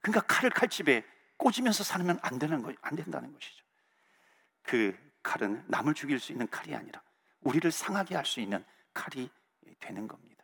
그러니까 0.02 0.22
칼을 0.28 0.52
칼집에 0.52 1.04
꽂으면서 1.38 1.84
살면 1.84 2.20
안 2.22 2.38
되는 2.40 2.62
거, 2.62 2.72
안 2.82 2.96
된다는 2.96 3.34
것이죠. 3.34 3.64
그 4.64 4.96
칼은 5.24 5.64
남을 5.68 5.94
죽일 5.96 6.20
수 6.20 6.32
있는 6.32 6.48
칼이 6.50 6.76
아니라 6.76 7.02
우리를 7.42 7.70
상하게 7.72 8.16
할 8.16 8.26
수 8.26 8.40
있는 8.40 8.64
칼이 8.94 9.30
되는 9.80 10.08
겁니다. 10.08 10.44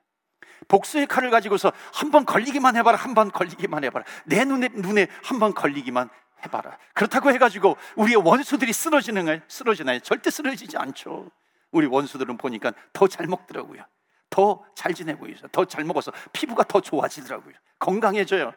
복수의 0.68 1.06
칼을 1.06 1.30
가지고서 1.30 1.72
한 1.94 2.10
번 2.12 2.26
걸리기만 2.26 2.76
해봐라, 2.78 2.98
한 2.98 3.14
번 3.14 3.32
걸리기만 3.32 3.84
해봐라. 3.84 4.06
내 4.26 4.44
눈에, 4.44 4.70
눈에 4.70 5.08
한 5.24 5.40
번 5.40 5.54
걸리기만 5.54 6.10
해봐라. 6.46 6.78
그렇다고 6.94 7.32
해가지고 7.32 7.78
우리의 7.96 8.18
원수들이 8.18 8.72
쓰러지는 8.74 9.26
거예요? 9.26 9.40
쓰러지나요? 9.48 10.00
절대 10.00 10.30
쓰러지지 10.30 10.78
않죠. 10.78 11.30
우리 11.72 11.86
원수들은 11.88 12.38
보니까 12.38 12.72
더 12.94 13.08
잘 13.08 13.28
먹더라고요. 13.28 13.84
더 14.30 14.64
잘 14.76 14.94
지내고 14.94 15.28
있어요. 15.28 15.48
더잘 15.52 15.84
먹어서 15.84 16.12
피부가 16.34 16.64
더 16.64 16.80
좋아지더라고요. 16.82 17.54
건강해져요. 17.80 18.54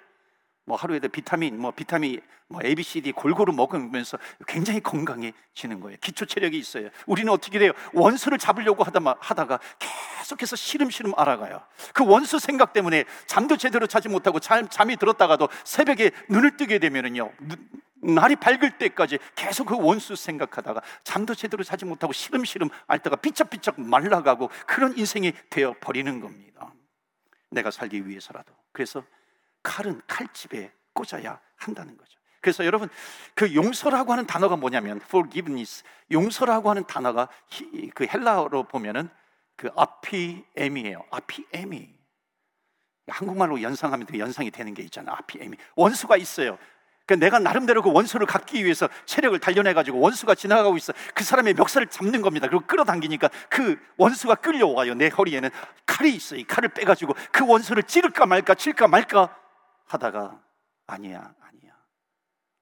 뭐 0.71 0.77
하루에도 0.77 1.09
비타민, 1.09 1.61
뭐 1.61 1.73
비타민, 1.73 2.21
뭐 2.47 2.61
A, 2.65 2.77
B, 2.77 2.85
C, 2.85 3.01
D 3.01 3.11
골고루 3.11 3.53
먹으면서 3.53 4.19
굉장히 4.47 4.79
건강해지는 4.79 5.81
거예요. 5.81 5.99
기초 6.01 6.27
체력이 6.27 6.57
있어요. 6.57 6.91
우리는 7.07 7.33
어떻게 7.33 7.59
돼요? 7.59 7.73
원수를 7.93 8.39
잡으려고 8.39 8.85
하다가, 8.85 9.17
하다가 9.19 9.59
계속해서 10.21 10.55
시름시름 10.55 11.13
알아가요. 11.17 11.61
그 11.93 12.07
원수 12.07 12.39
생각 12.39 12.73
때문에 12.73 13.05
잠도 13.27 13.57
제대로 13.57 13.89
자지 13.89 14.09
못하고 14.09 14.39
잠, 14.39 14.69
잠이 14.69 14.97
들었다가도 14.97 15.49
새벽에 15.65 16.13
눈을 16.29 16.57
뜨게 16.57 16.79
되면은요, 16.79 17.33
날이 18.03 18.37
밝을 18.37 18.79
때까지 18.79 19.19
계속 19.35 19.67
그 19.67 19.77
원수 19.77 20.15
생각하다가 20.15 20.83
잠도 21.03 21.35
제대로 21.35 21.65
자지 21.65 21.85
못하고 21.85 22.13
시름시름 22.13 22.69
앓다가 22.87 23.17
삐쩍삐쩍 23.17 23.81
말라가고 23.81 24.51
그런 24.69 24.97
인생이 24.97 25.33
되어 25.51 25.75
버리는 25.81 26.21
겁니다. 26.21 26.73
내가 27.51 27.73
살기 27.73 28.07
위해서라도. 28.07 28.55
그래서 28.71 29.03
칼은 29.63 30.01
칼집에 30.07 30.73
꽂아야 30.93 31.39
한다는 31.57 31.97
거죠. 31.97 32.19
그래서 32.41 32.65
여러분 32.65 32.89
그 33.35 33.55
용서라고 33.55 34.13
하는 34.13 34.27
단어가 34.27 34.57
뭐냐면 34.57 35.01
forgiveness 35.05 35.85
용서라고 36.11 36.71
하는 36.71 36.85
단어가 36.85 37.29
그 37.95 38.07
헬라어로 38.07 38.65
보면은 38.65 39.11
그 39.57 39.69
아피엠이에요. 39.77 41.05
아피엠이 41.11 41.91
한국말로 43.09 43.61
연상하면 43.61 44.07
연상이 44.17 44.51
되는 44.51 44.73
게 44.73 44.83
있잖아. 44.83 45.13
아피엠이 45.13 45.57
원수가 45.75 46.17
있어요. 46.17 46.59
그러니까 47.05 47.27
내가 47.27 47.39
나름대로 47.41 47.83
그 47.83 47.93
원수를 47.93 48.27
갖기 48.27 48.65
위해서 48.65 48.89
체력을 49.05 49.39
단련해 49.39 49.75
가지고 49.75 49.99
원수가 49.99 50.37
지나가고 50.37 50.77
있어. 50.77 50.93
그 51.15 51.25
사람의 51.25 51.55
멱살을 51.55 51.89
잡는 51.89 52.23
겁니다. 52.23 52.47
그리고 52.47 52.65
끌어당기니까 52.67 53.29
그 53.49 53.79
원수가 53.97 54.37
끌려와요. 54.37 54.95
내 54.95 55.09
허리에는 55.09 55.51
칼이 55.85 56.15
있어. 56.15 56.37
이 56.37 56.45
칼을 56.45 56.69
빼 56.69 56.85
가지고 56.85 57.15
그 57.33 57.45
원수를 57.45 57.83
찌를까 57.83 58.27
말까 58.27 58.55
칠까 58.55 58.87
말까 58.87 59.37
하다가 59.91 60.41
아니야, 60.87 61.35
아니야. 61.41 61.73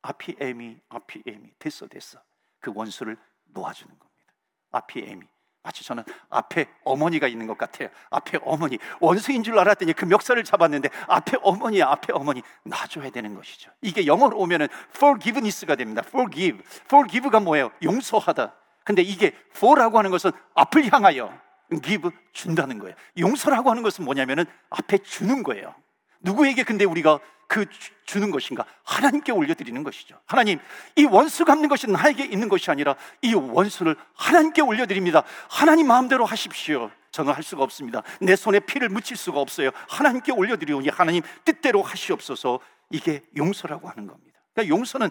앞이 0.01 0.37
애미, 0.41 0.81
앞이 0.88 1.23
애미. 1.27 1.53
됐어, 1.59 1.87
됐어. 1.87 2.19
그 2.59 2.73
원수를 2.75 3.19
놓아주는 3.53 3.99
겁니다. 3.99 4.33
앞이 4.71 5.01
애미. 5.01 5.27
마치 5.62 5.85
저는 5.85 6.05
앞에 6.31 6.67
어머니가 6.85 7.29
있는 7.29 7.47
것 7.47 7.59
같아요. 7.59 7.91
앞에 8.09 8.38
어머니. 8.43 8.79
원수인 9.01 9.43
줄 9.43 9.59
알았더니 9.59 9.93
그 9.93 10.07
멱살을 10.07 10.45
잡았는데 10.45 10.88
앞에 11.07 11.37
어머니야, 11.43 11.88
앞에 11.88 12.14
어머니. 12.14 12.43
놔줘야 12.64 13.11
되는 13.11 13.35
것이죠. 13.35 13.71
이게 13.83 14.07
영어로 14.07 14.38
오면은 14.38 14.69
forgiveness가 14.95 15.77
됩니다. 15.77 16.03
forgive. 16.07 16.64
forgive가 16.87 17.41
뭐예요? 17.41 17.71
용서하다. 17.83 18.55
근데 18.85 19.03
이게 19.03 19.35
for라고 19.51 19.99
하는 19.99 20.11
것은 20.11 20.31
앞을 20.55 20.91
향하여 20.91 21.38
give 21.83 22.11
준다는 22.33 22.79
거예요. 22.79 22.97
용서라고 23.19 23.69
하는 23.69 23.83
것은 23.83 24.07
뭐냐면은 24.07 24.47
앞에 24.71 24.99
주는 24.99 25.43
거예요. 25.43 25.75
누구에게 26.20 26.62
근데 26.64 26.85
우리가 26.85 27.20
그 27.46 27.64
주는 28.04 28.31
것인가? 28.31 28.64
하나님께 28.85 29.33
올려드리는 29.33 29.83
것이죠. 29.83 30.20
하나님, 30.26 30.59
이 30.96 31.04
원수 31.04 31.44
갚는 31.44 31.68
것이 31.68 31.87
나에게 31.90 32.24
있는 32.24 32.48
것이 32.48 32.70
아니라 32.70 32.94
이 33.22 33.35
원수를 33.35 33.96
하나님께 34.14 34.61
올려드립니다. 34.62 35.22
하나님 35.48 35.87
마음대로 35.87 36.26
하십시오. 36.26 36.90
저는 37.11 37.33
할 37.33 37.42
수가 37.42 37.62
없습니다. 37.62 38.02
내 38.20 38.37
손에 38.37 38.61
피를 38.61 38.90
묻힐 38.90 39.16
수가 39.16 39.40
없어요. 39.40 39.70
하나님께 39.88 40.33
올려드리오니 40.33 40.90
하나님 40.90 41.22
뜻대로 41.44 41.83
하시옵소서. 41.83 42.61
이게 42.90 43.22
용서라고 43.37 43.88
하는 43.88 44.07
겁니다. 44.07 44.38
그러니까 44.54 44.76
용서는 44.76 45.09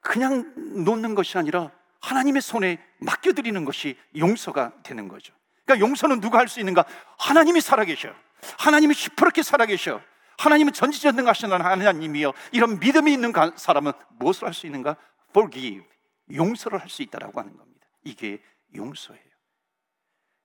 그냥 0.00 0.52
놓는 0.56 1.14
것이 1.14 1.38
아니라 1.38 1.70
하나님의 2.00 2.42
손에 2.42 2.78
맡겨드리는 2.98 3.64
것이 3.64 3.96
용서가 4.16 4.72
되는 4.82 5.08
거죠. 5.08 5.32
그러니까 5.64 5.86
용서는 5.86 6.20
누가 6.20 6.38
할 6.38 6.48
수 6.48 6.60
있는가? 6.60 6.84
하나님이 7.18 7.60
살아계셔. 7.60 8.10
하나님이 8.58 8.94
시퍼렇게 8.94 9.42
살아계셔. 9.42 10.00
하나님은 10.38 10.72
전지전능하신 10.72 11.52
하나님이요. 11.52 12.32
이런 12.52 12.78
믿음이 12.78 13.12
있는 13.12 13.32
사람은 13.56 13.92
무엇을 14.18 14.46
할 14.46 14.54
수 14.54 14.66
있는가? 14.66 14.96
Forgive. 15.30 15.84
용서를 16.32 16.80
할 16.80 16.88
수 16.88 17.02
있다라고 17.02 17.40
하는 17.40 17.56
겁니다. 17.56 17.86
이게 18.04 18.42
용서예요. 18.74 19.22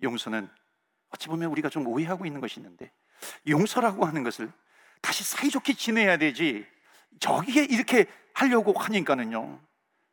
용서는 0.01 0.49
어찌 1.11 1.27
보면 1.27 1.49
우리가 1.51 1.69
좀 1.69 1.87
오해하고 1.87 2.25
있는 2.25 2.41
것이 2.41 2.59
있는데 2.59 2.91
용서라고 3.47 4.05
하는 4.05 4.23
것을 4.23 4.51
다시 5.01 5.23
사이좋게 5.23 5.73
지내야 5.73 6.17
되지 6.17 6.65
저기에 7.19 7.65
이렇게 7.65 8.07
하려고 8.33 8.73
하니까는요 8.73 9.59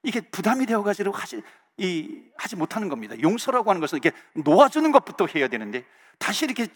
이게 0.03 0.21
부담이 0.21 0.66
되어가지고 0.66 1.11
하지, 1.12 1.43
이, 1.81 2.23
하지 2.37 2.57
못하는 2.57 2.88
겁니다. 2.88 3.19
용서라고 3.21 3.71
하는 3.71 3.81
것은 3.81 3.99
이렇게 4.03 4.16
놓아주는 4.35 4.93
것부터 4.93 5.27
해야 5.35 5.49
되는데 5.49 5.85
다시 6.19 6.45
이렇게 6.45 6.66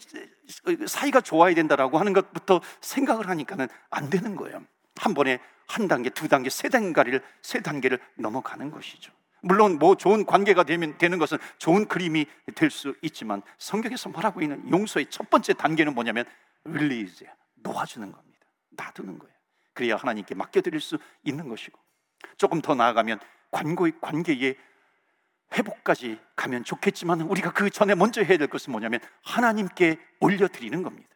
사이가 0.87 1.21
좋아야 1.21 1.53
된다라고 1.53 1.99
하는 1.99 2.13
것부터 2.13 2.59
생각을 2.81 3.29
하니까는 3.29 3.67
안 3.91 4.09
되는 4.09 4.35
거예요. 4.35 4.63
한 4.95 5.13
번에 5.13 5.39
한 5.67 5.87
단계, 5.87 6.09
두 6.09 6.27
단계, 6.27 6.49
세 6.49 6.69
단계를 6.69 7.21
세 7.43 7.61
단계를 7.61 7.99
넘어가는 8.15 8.71
것이죠. 8.71 9.11
물론 9.41 9.77
뭐 9.77 9.93
좋은 9.95 10.25
관계가 10.25 10.63
되면 10.63 10.97
되는 10.97 11.19
것은 11.19 11.37
좋은 11.59 11.87
그림이 11.87 12.25
될 12.55 12.71
수 12.71 12.95
있지만 13.03 13.43
성경에서 13.59 14.09
말하고 14.09 14.41
있는 14.41 14.67
용서의 14.71 15.05
첫 15.11 15.29
번째 15.29 15.53
단계는 15.53 15.93
뭐냐면 15.93 16.25
릴리즈 16.63 17.25
놓아주는 17.57 18.11
겁니다. 18.11 18.39
놔두는 18.71 19.19
거예요. 19.19 19.35
그래야 19.73 19.97
하나님께 19.97 20.33
맡겨드릴 20.33 20.79
수 20.81 20.97
있는 21.23 21.47
것이고 21.47 21.77
조금 22.37 22.59
더 22.61 22.73
나아가면 22.73 23.19
관계의 23.51 23.93
관계의 24.01 24.55
회복까지 25.53 26.19
가면 26.35 26.63
좋겠지만 26.63 27.21
우리가 27.21 27.53
그 27.53 27.69
전에 27.69 27.95
먼저 27.95 28.21
해야 28.21 28.37
될 28.37 28.47
것은 28.47 28.71
뭐냐면 28.71 28.99
하나님께 29.23 29.97
올려드리는 30.19 30.81
겁니다. 30.83 31.09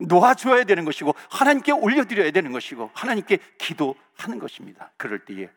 놓아줘야 0.00 0.64
되는 0.64 0.84
것이고 0.84 1.14
하나님께 1.30 1.72
올려드려야 1.72 2.30
되는 2.30 2.52
것이고 2.52 2.90
하나님께 2.94 3.38
기도하는 3.58 4.38
것입니다. 4.38 4.92
그럴 4.96 5.24
때에 5.24 5.48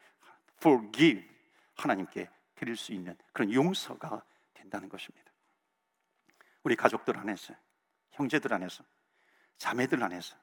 forgive 0.57 1.23
하나님께 1.75 2.29
드릴 2.55 2.75
수 2.75 2.93
있는 2.93 3.15
그런 3.31 3.51
용서가 3.53 4.23
된다는 4.53 4.89
것입니다. 4.89 5.31
우리 6.63 6.75
가족들 6.75 7.17
안에서 7.17 7.53
형제들 8.11 8.53
안에서 8.53 8.83
자매들 9.57 10.01
안에서 10.03 10.35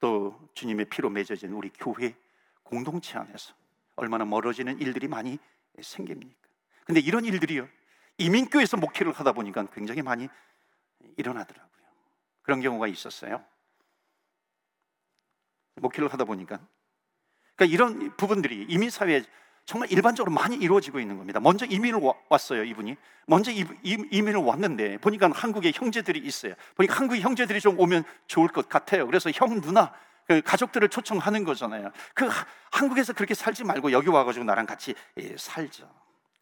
또 0.00 0.48
주님의 0.54 0.86
피로 0.86 1.10
맺어진 1.10 1.52
우리 1.52 1.70
교회 1.70 2.14
공동체 2.62 3.18
안에서 3.18 3.54
얼마나 3.96 4.24
멀어지는 4.24 4.78
일들이 4.80 5.08
많이 5.08 5.38
생깁니까? 5.80 6.43
근데 6.84 7.00
이런 7.00 7.24
일들이요 7.24 7.68
이민교에서 8.18 8.76
목회를 8.76 9.12
하다 9.12 9.32
보니까 9.32 9.66
굉장히 9.72 10.02
많이 10.02 10.28
일어나더라고요. 11.16 11.84
그런 12.42 12.60
경우가 12.60 12.86
있었어요. 12.86 13.44
목회를 15.76 16.12
하다 16.12 16.24
보니까 16.24 16.60
그러니까 17.56 17.74
이런 17.74 18.16
부분들이 18.16 18.66
이민 18.68 18.90
사회에 18.90 19.22
정말 19.66 19.90
일반적으로 19.90 20.32
많이 20.32 20.56
이루어지고 20.56 21.00
있는 21.00 21.16
겁니다. 21.16 21.40
먼저 21.40 21.64
이민을 21.64 22.00
왔어요, 22.28 22.64
이분이. 22.64 22.96
먼저 23.26 23.50
이민을 23.50 24.40
왔는데 24.40 24.98
보니까 24.98 25.30
한국에 25.32 25.72
형제들이 25.74 26.18
있어요. 26.20 26.54
보니까 26.74 26.94
한국 26.94 27.16
형제들이 27.16 27.60
좀 27.60 27.78
오면 27.80 28.04
좋을 28.26 28.48
것 28.48 28.68
같아요. 28.68 29.06
그래서 29.06 29.30
형 29.30 29.60
누나 29.62 29.94
그 30.26 30.42
가족들을 30.42 30.88
초청하는 30.88 31.44
거잖아요. 31.44 31.90
그 32.14 32.28
한국에서 32.72 33.14
그렇게 33.14 33.34
살지 33.34 33.64
말고 33.64 33.92
여기 33.92 34.08
와가지고 34.08 34.44
나랑 34.44 34.66
같이 34.66 34.94
예, 35.18 35.34
살자. 35.38 35.88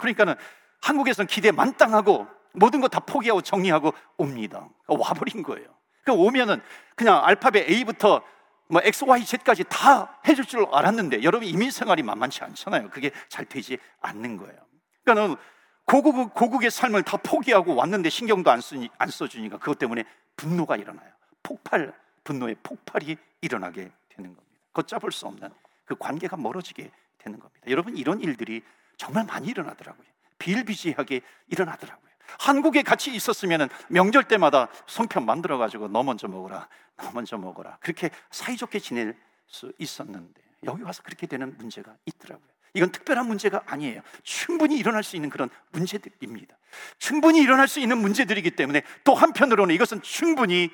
그러니까는 0.02 0.34
한국에서는 0.82 1.26
기대 1.26 1.50
만땅하고 1.52 2.26
모든 2.54 2.80
거 2.80 2.88
다 2.88 3.00
포기하고 3.00 3.40
정리하고 3.40 3.92
옵니다. 4.18 4.68
와버린 4.86 5.42
거예요. 5.42 5.68
그 6.04 6.12
오면은 6.12 6.60
그냥 6.96 7.24
알파벳 7.24 7.70
A부터 7.70 8.22
뭐 8.68 8.80
X, 8.84 9.04
Y, 9.04 9.24
Z까지 9.24 9.64
다 9.68 10.18
해줄 10.26 10.44
줄 10.44 10.66
알았는데 10.72 11.22
여러분 11.22 11.46
이민 11.46 11.70
생활이 11.70 12.02
만만치 12.02 12.42
않잖아요. 12.44 12.90
그게 12.90 13.10
잘 13.28 13.44
되지 13.44 13.78
않는 14.00 14.36
거예요. 14.36 14.58
그러니까는 15.04 15.36
고국, 15.84 16.34
고국의 16.34 16.70
삶을 16.70 17.02
다 17.02 17.16
포기하고 17.18 17.74
왔는데 17.74 18.08
신경도 18.08 18.50
안, 18.50 18.60
쓰니, 18.60 18.88
안 18.98 19.08
써주니까 19.08 19.58
그것 19.58 19.78
때문에 19.78 20.04
분노가 20.36 20.76
일어나요. 20.76 21.10
폭발, 21.42 21.92
분노의 22.24 22.56
폭발이 22.62 23.16
일어나게 23.40 23.90
되는 24.08 24.34
겁니다. 24.34 24.58
걷잡을 24.72 25.12
수 25.12 25.26
없는 25.26 25.50
그 25.84 25.96
관계가 25.96 26.36
멀어지게 26.36 26.90
되는 27.18 27.38
겁니다. 27.38 27.66
여러분 27.68 27.96
이런 27.96 28.20
일들이 28.20 28.62
정말 29.02 29.24
많이 29.24 29.48
일어나더라고요. 29.48 30.06
비일비재하게 30.38 31.22
일어나더라고요. 31.48 32.08
한국에 32.38 32.82
같이 32.82 33.12
있었으면 33.12 33.68
명절 33.88 34.28
때마다 34.28 34.68
송편 34.86 35.26
만들어 35.26 35.58
가지고 35.58 35.88
너 35.88 36.04
먼저 36.04 36.28
먹어라, 36.28 36.68
너 36.96 37.10
먼저 37.10 37.36
먹어라. 37.36 37.78
그렇게 37.80 38.10
사이좋게 38.30 38.78
지낼 38.78 39.16
수 39.48 39.72
있었는데 39.78 40.40
여기 40.62 40.82
와서 40.82 41.02
그렇게 41.02 41.26
되는 41.26 41.56
문제가 41.58 41.96
있더라고요. 42.06 42.46
이건 42.74 42.92
특별한 42.92 43.26
문제가 43.26 43.62
아니에요. 43.66 44.02
충분히 44.22 44.78
일어날 44.78 45.02
수 45.02 45.16
있는 45.16 45.30
그런 45.30 45.50
문제들입니다. 45.72 46.56
충분히 46.98 47.40
일어날 47.40 47.66
수 47.66 47.80
있는 47.80 47.98
문제들이기 47.98 48.52
때문에 48.52 48.82
또 49.02 49.16
한편으로는 49.16 49.74
이것은 49.74 50.00
충분히 50.02 50.70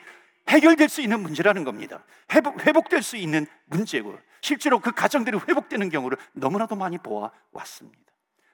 해결될 0.50 0.90
수 0.90 1.00
있는 1.00 1.22
문제라는 1.22 1.64
겁니다. 1.64 2.04
회복, 2.32 2.60
회복될 2.60 3.02
수 3.02 3.16
있는 3.16 3.46
문제고 3.64 4.18
실제로 4.42 4.80
그 4.80 4.92
가정들이 4.92 5.38
회복되는 5.48 5.88
경우를 5.88 6.18
너무나도 6.34 6.76
많이 6.76 6.98
보아 6.98 7.30
왔습니다. 7.52 8.08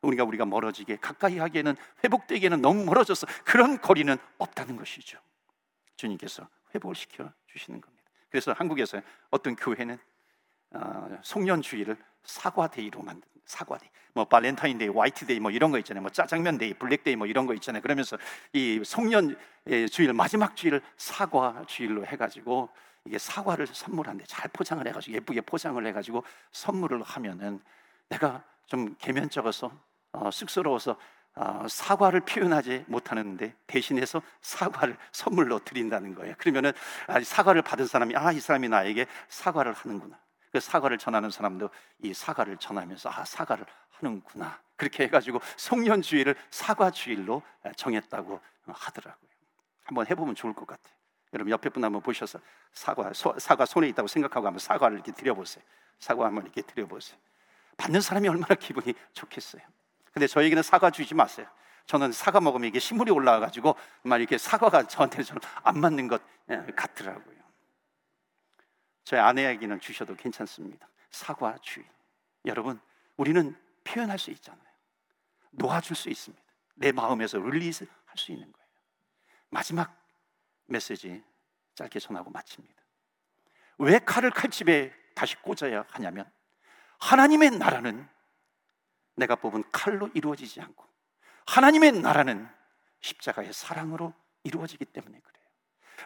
우리가 0.04 0.24
우리가 0.24 0.44
멀어지게 0.44 0.96
가까이 0.96 1.38
하기에는 1.38 1.76
회복되기에는 2.04 2.60
너무 2.60 2.84
멀어져서 2.84 3.26
그런 3.44 3.80
거리는 3.80 4.16
없다는 4.38 4.76
것이죠. 4.76 5.18
주님께서 5.96 6.48
회복을 6.74 6.94
시켜 6.94 7.32
주시는 7.46 7.80
겁니다. 7.80 8.04
그래서 8.30 8.52
한국에서 8.52 9.00
어떤 9.30 9.54
교회는 9.56 9.98
어, 10.70 11.18
송년주일을 11.22 11.96
사과데이로 12.24 13.02
만든 13.02 13.28
사과데이, 13.46 13.88
뭐 14.14 14.24
발렌타인데이, 14.24 14.88
화이트데이 14.88 15.38
뭐 15.38 15.50
이런 15.50 15.70
거 15.70 15.78
있잖아요. 15.78 16.02
뭐 16.02 16.10
짜장면데이, 16.10 16.74
블랙데이 16.74 17.16
뭐 17.16 17.26
이런 17.26 17.46
거 17.46 17.54
있잖아요. 17.54 17.82
그러면서 17.82 18.16
이 18.52 18.80
송년 18.84 19.36
주일 19.90 20.12
마지막 20.12 20.56
주일을 20.56 20.80
사과주일로 20.96 22.06
해가지고 22.06 22.70
이게 23.04 23.18
사과를 23.18 23.66
선물한데 23.66 24.24
잘 24.26 24.50
포장을 24.52 24.86
해가지고 24.86 25.16
예쁘게 25.16 25.42
포장을 25.42 25.84
해가지고 25.86 26.24
선물을 26.52 27.02
하면은 27.02 27.60
내가 28.08 28.42
좀 28.66 28.94
계면쩍어서 28.98 29.70
어, 30.14 30.30
쑥스러워서 30.30 30.96
어, 31.36 31.66
사과를 31.68 32.20
표현하지 32.20 32.84
못하는데 32.86 33.54
대신해서 33.66 34.22
사과를 34.40 34.96
선물로 35.10 35.58
드린다는 35.64 36.14
거예요. 36.14 36.34
그러면은 36.38 36.72
아, 37.08 37.20
사과를 37.20 37.62
받은 37.62 37.86
사람이 37.86 38.14
아 38.16 38.32
이 38.32 38.38
사람이 38.40 38.68
나에게 38.68 39.06
사과를 39.28 39.72
하는구나. 39.72 40.16
그 40.52 40.60
사과를 40.60 40.98
전하는 40.98 41.30
사람도 41.30 41.68
이 42.02 42.14
사과를 42.14 42.56
전하면서 42.58 43.10
아 43.10 43.24
사과를 43.24 43.66
하는구나. 43.90 44.60
그렇게 44.76 45.04
해가지고 45.04 45.40
송년주의를 45.56 46.36
사과주일로 46.50 47.42
정했다고 47.76 48.40
하더라고요. 48.68 49.30
한번 49.84 50.06
해보면 50.06 50.36
좋을 50.36 50.52
것 50.54 50.66
같아요. 50.66 50.94
여러분 51.32 51.50
옆에 51.50 51.68
분 51.68 51.82
한번 51.82 52.00
보셔서 52.00 52.38
사과 52.72 53.12
소, 53.12 53.34
사과 53.38 53.66
손에 53.66 53.88
있다고 53.88 54.06
생각하고 54.06 54.46
한번 54.46 54.60
사과를 54.60 54.96
이렇게 54.98 55.10
드려보세요. 55.10 55.64
사과 55.98 56.26
한번 56.26 56.44
이렇게 56.44 56.62
드려보세요. 56.62 57.18
받는 57.76 58.00
사람이 58.00 58.28
얼마나 58.28 58.54
기분이 58.54 58.94
좋겠어요. 59.12 59.62
근데 60.14 60.28
저에게는 60.28 60.62
사과 60.62 60.90
주지 60.90 61.12
마세요. 61.14 61.46
저는 61.86 62.12
사과 62.12 62.40
먹으면 62.40 62.68
이게 62.68 62.78
신물이 62.78 63.10
올라와가지고 63.10 63.74
막 64.04 64.18
이렇게 64.18 64.38
사과가 64.38 64.86
저한테는 64.86 65.26
안 65.64 65.80
맞는 65.80 66.08
것 66.08 66.22
예, 66.50 66.64
같더라고요. 66.74 67.34
저희 69.02 69.20
아내에게는 69.20 69.80
주셔도 69.80 70.14
괜찮습니다. 70.14 70.88
사과 71.10 71.58
주의. 71.60 71.84
여러분, 72.46 72.80
우리는 73.16 73.54
표현할 73.82 74.18
수 74.18 74.30
있잖아요. 74.30 74.64
놓아줄 75.50 75.96
수 75.96 76.08
있습니다. 76.08 76.42
내 76.76 76.92
마음에서 76.92 77.38
릴리즈 77.38 77.84
할수 78.06 78.32
있는 78.32 78.50
거예요. 78.50 78.68
마지막 79.50 80.00
메시지 80.66 81.22
짧게 81.74 81.98
전하고 81.98 82.30
마칩니다. 82.30 82.74
왜 83.78 83.98
칼을 83.98 84.30
칼집에 84.30 84.92
다시 85.14 85.36
꽂아야 85.42 85.84
하냐면 85.90 86.30
하나님의 87.00 87.50
나라는 87.58 88.08
내가 89.16 89.36
뽑은 89.36 89.64
칼로 89.72 90.08
이루어지지 90.14 90.60
않고 90.60 90.84
하나님의 91.46 91.92
나라는 91.92 92.48
십자가의 93.00 93.52
사랑으로 93.52 94.14
이루어지기 94.44 94.84
때문에 94.86 95.18
그래요. 95.20 95.44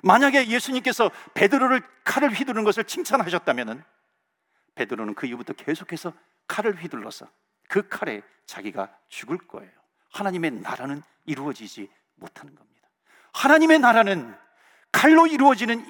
만약에 0.02 0.48
예수님께서 0.48 1.10
베드로를 1.34 1.82
칼을 2.04 2.32
휘두르는 2.32 2.64
것을 2.64 2.84
칭찬하셨다면 2.84 3.84
베드로는 4.74 5.14
그 5.14 5.26
이후부터 5.26 5.54
계속해서 5.54 6.12
칼을 6.46 6.82
휘둘러서 6.82 7.28
그 7.68 7.88
칼에 7.88 8.22
자기가 8.46 8.96
죽을 9.08 9.38
거예요. 9.38 9.70
하나님의 10.10 10.52
나라는 10.52 11.02
이루어지지 11.26 11.90
못하는 12.14 12.54
겁니다. 12.54 12.88
하나님의 13.32 13.78
나라는 13.78 14.36
칼로 14.90 15.26
이루어지는 15.26 15.84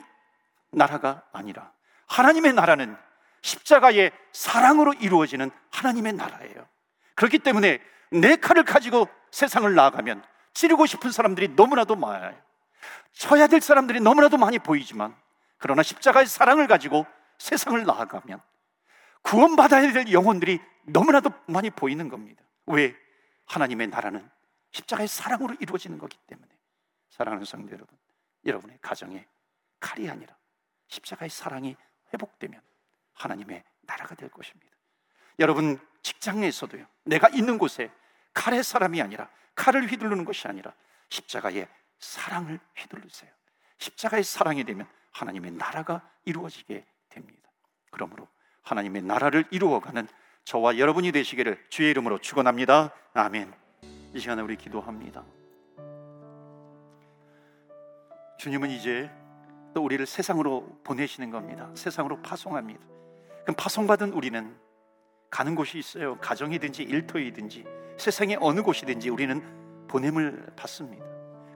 나라가 0.71 1.23
아니라 1.33 1.73
하나님의 2.07 2.53
나라는 2.55 2.97
십자가의 3.43 4.13
사랑으로 4.33 4.95
이루어지는 4.95 5.51
하나님의 5.71 6.15
나라예요. 6.15 6.69
그렇기 7.19 7.41
때문에 7.41 7.81
내 8.13 8.37
칼을 8.37 8.63
가지고 8.63 9.09
세상을 9.33 9.75
나아가면 9.75 10.25
찌르고 10.55 10.87
싶은 10.87 11.11
사람들이 11.11 11.49
너무나도 11.49 11.97
많아요. 11.97 12.41
쳐야 13.11 13.49
될 13.49 13.61
사람들이 13.61 13.99
너무나도 13.99 14.37
많이 14.37 14.61
보이지만 14.61 15.17
그러나 15.59 15.83
십자가의 15.83 16.27
사랑을 16.27 16.69
가지고 16.69 17.07
세상을 17.39 17.85
나아가면 17.85 18.41
구원받아야 19.23 19.93
될 19.93 20.13
영혼들이 20.13 20.61
너무나도 20.85 21.31
많이 21.49 21.71
보이는 21.71 22.09
겁니다. 22.09 22.45
왜? 22.67 22.95
하나님의 23.47 23.89
나라는 23.89 24.31
십자가의 24.71 25.09
사랑으로 25.09 25.57
이루어지는 25.59 25.99
거기 25.99 26.17
때문에 26.29 26.49
사랑하는 27.11 27.45
성도 27.45 27.73
여러분, 27.73 27.99
여러분의 28.47 28.79
가정에 28.81 29.27
칼이 29.81 30.09
아니라 30.09 30.37
십자가의 30.87 31.31
사랑이 31.31 31.75
회복되면 32.15 32.61
하나님의 33.15 33.65
나라가 33.81 34.15
될 34.15 34.29
것입니다. 34.29 34.78
여러분 35.39 35.79
직장에서도요. 36.03 36.85
내가 37.05 37.29
있는 37.29 37.59
곳에 37.59 37.91
칼의 38.35 38.63
사람이 38.63 39.01
아니라 39.03 39.29
칼을 39.55 39.91
휘두르는 39.91 40.25
것이 40.25 40.49
아니라 40.49 40.73
십자가의 41.09 41.69
사랑을 41.99 42.61
휘두르세요. 42.77 43.31
십자가의 43.79 44.25
사랑이 44.25 44.65
되면 44.65 44.87
하나님의 45.13 45.53
나라가 45.53 46.09
이루어지게 46.25 46.85
됩니다. 47.09 47.49
그러므로 47.91 48.29
하나님의 48.63 49.03
나라를 49.03 49.45
이루어가는 49.51 50.07
저와 50.45 50.79
여러분이 50.79 51.13
되시기를 51.13 51.67
주의 51.69 51.91
이름으로 51.91 52.19
축원합니다. 52.19 52.93
아멘. 53.15 53.53
이 54.15 54.21
시간에 54.21 54.43
우리 54.43 54.57
기도합니다. 54.57 55.25
주님은 58.39 58.71
이제 58.71 59.11
또 59.75 59.83
우리를 59.83 60.05
세상으로 60.07 60.81
보내시는 60.85 61.31
겁니다. 61.31 61.71
세상으로 61.75 62.23
파송합니다. 62.23 62.81
그럼 63.43 63.57
파송받은 63.57 64.13
우리는 64.13 64.57
가는 65.31 65.55
곳이 65.55 65.79
있어요. 65.79 66.19
가정이든지 66.19 66.83
일터이든지 66.83 67.65
세상의 67.99 68.39
어느 68.41 68.63
곳이든지 68.63 69.11
우리는 69.11 69.43
보냄을 69.89 70.47
받습니다. 70.57 71.05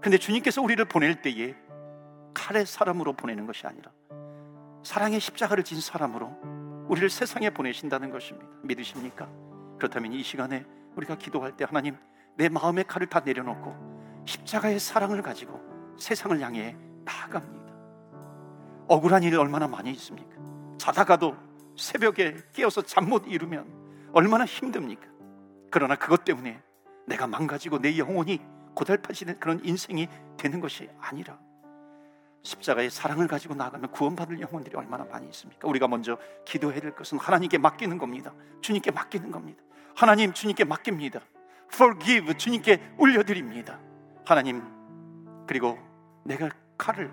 근데 0.01 0.19
주님께서 0.19 0.61
우리를 0.61 0.85
보낼 0.87 1.23
때에 1.23 1.55
칼의 2.35 2.67
사람으로 2.67 3.13
보내는 3.13 3.47
것이 3.47 3.67
아니라 3.67 3.91
사랑의 4.83 5.21
십자가를 5.21 5.65
진 5.65 5.81
사람으로 5.81 6.87
우리를 6.89 7.09
세상에 7.09 7.51
보내신다는 7.51 8.11
것입니다. 8.11 8.49
믿으십니까? 8.63 9.29
그렇다면 9.79 10.13
이 10.13 10.23
시간에 10.23 10.65
우리가 10.97 11.17
기도할 11.17 11.57
때 11.57 11.65
하나님 11.65 11.97
내 12.37 12.49
마음의 12.49 12.85
칼을 12.85 13.07
다 13.07 13.21
내려놓고 13.21 14.23
십자가의 14.27 14.81
사랑을 14.81 15.23
가지고 15.23 15.61
세상을 15.99 16.39
향해 16.41 16.77
나아갑니다. 17.05 17.73
억울한 18.89 19.23
일이 19.23 19.37
얼마나 19.37 19.69
많이 19.69 19.91
있습니까? 19.93 20.37
자다가도 20.79 21.37
새벽에 21.77 22.37
깨어서 22.53 22.83
잠 22.83 23.09
못 23.09 23.25
이루면 23.27 24.11
얼마나 24.13 24.45
힘듭니까? 24.45 25.07
그러나 25.71 25.97
그것 25.97 26.25
때문에 26.25 26.61
내가 27.07 27.27
망가지고 27.27 27.81
내 27.81 27.99
영혼이 27.99 28.41
고달파지는 28.75 29.41
그런 29.41 29.65
인생이 29.65 30.09
되는 30.37 30.61
것이 30.61 30.89
아니라 31.01 31.39
십자가의 32.43 32.91
사랑을 32.91 33.29
가지고 33.29 33.55
나가면 33.55 33.91
구원받을 33.93 34.41
영혼들이 34.41 34.77
얼마나 34.77 35.05
많이 35.05 35.27
있습니까? 35.29 35.69
우리가 35.69 35.89
먼저 35.89 36.19
기도해야 36.45 36.81
될 36.81 36.95
것은 36.95 37.19
하나님께 37.19 37.59
맡기는 37.59 37.99
겁니다. 37.99 38.33
주님께 38.61 38.91
맡기는 38.91 39.31
겁니다. 39.31 39.63
하나님 39.95 40.33
주님께 40.33 40.65
맡깁니다. 40.65 41.21
Forgive 41.73 42.35
주님께 42.37 42.95
올려드립니다. 42.99 43.79
하나님 44.25 44.63
그리고 45.47 45.79
내가 46.25 46.49
칼을 46.77 47.11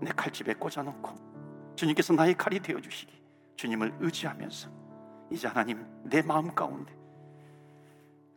내 0.00 0.10
칼집에 0.12 0.54
꽂아놓고 0.54 1.74
주님께서 1.76 2.12
나의 2.12 2.34
칼이 2.34 2.60
되어 2.60 2.80
주시기 2.80 3.17
주님을 3.58 3.92
의지하면서 4.00 4.70
이제 5.30 5.48
하나님 5.48 5.84
내 6.04 6.22
마음 6.22 6.54
가운데 6.54 6.96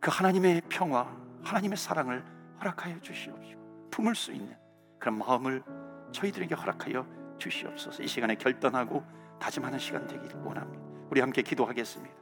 그 0.00 0.10
하나님의 0.10 0.62
평화, 0.68 1.08
하나님의 1.44 1.78
사랑을 1.78 2.24
허락하여 2.60 3.00
주시옵시고 3.00 3.88
품을 3.90 4.14
수 4.16 4.32
있는 4.32 4.54
그런 4.98 5.18
마음을 5.18 5.62
저희들에게 6.10 6.54
허락하여 6.54 7.06
주시옵소서. 7.38 8.02
이 8.02 8.08
시간에 8.08 8.34
결단하고 8.34 9.02
다짐하는 9.40 9.78
시간 9.78 10.06
되기를 10.06 10.40
원합니다. 10.42 10.84
우리 11.08 11.20
함께 11.20 11.42
기도하겠습니다. 11.42 12.21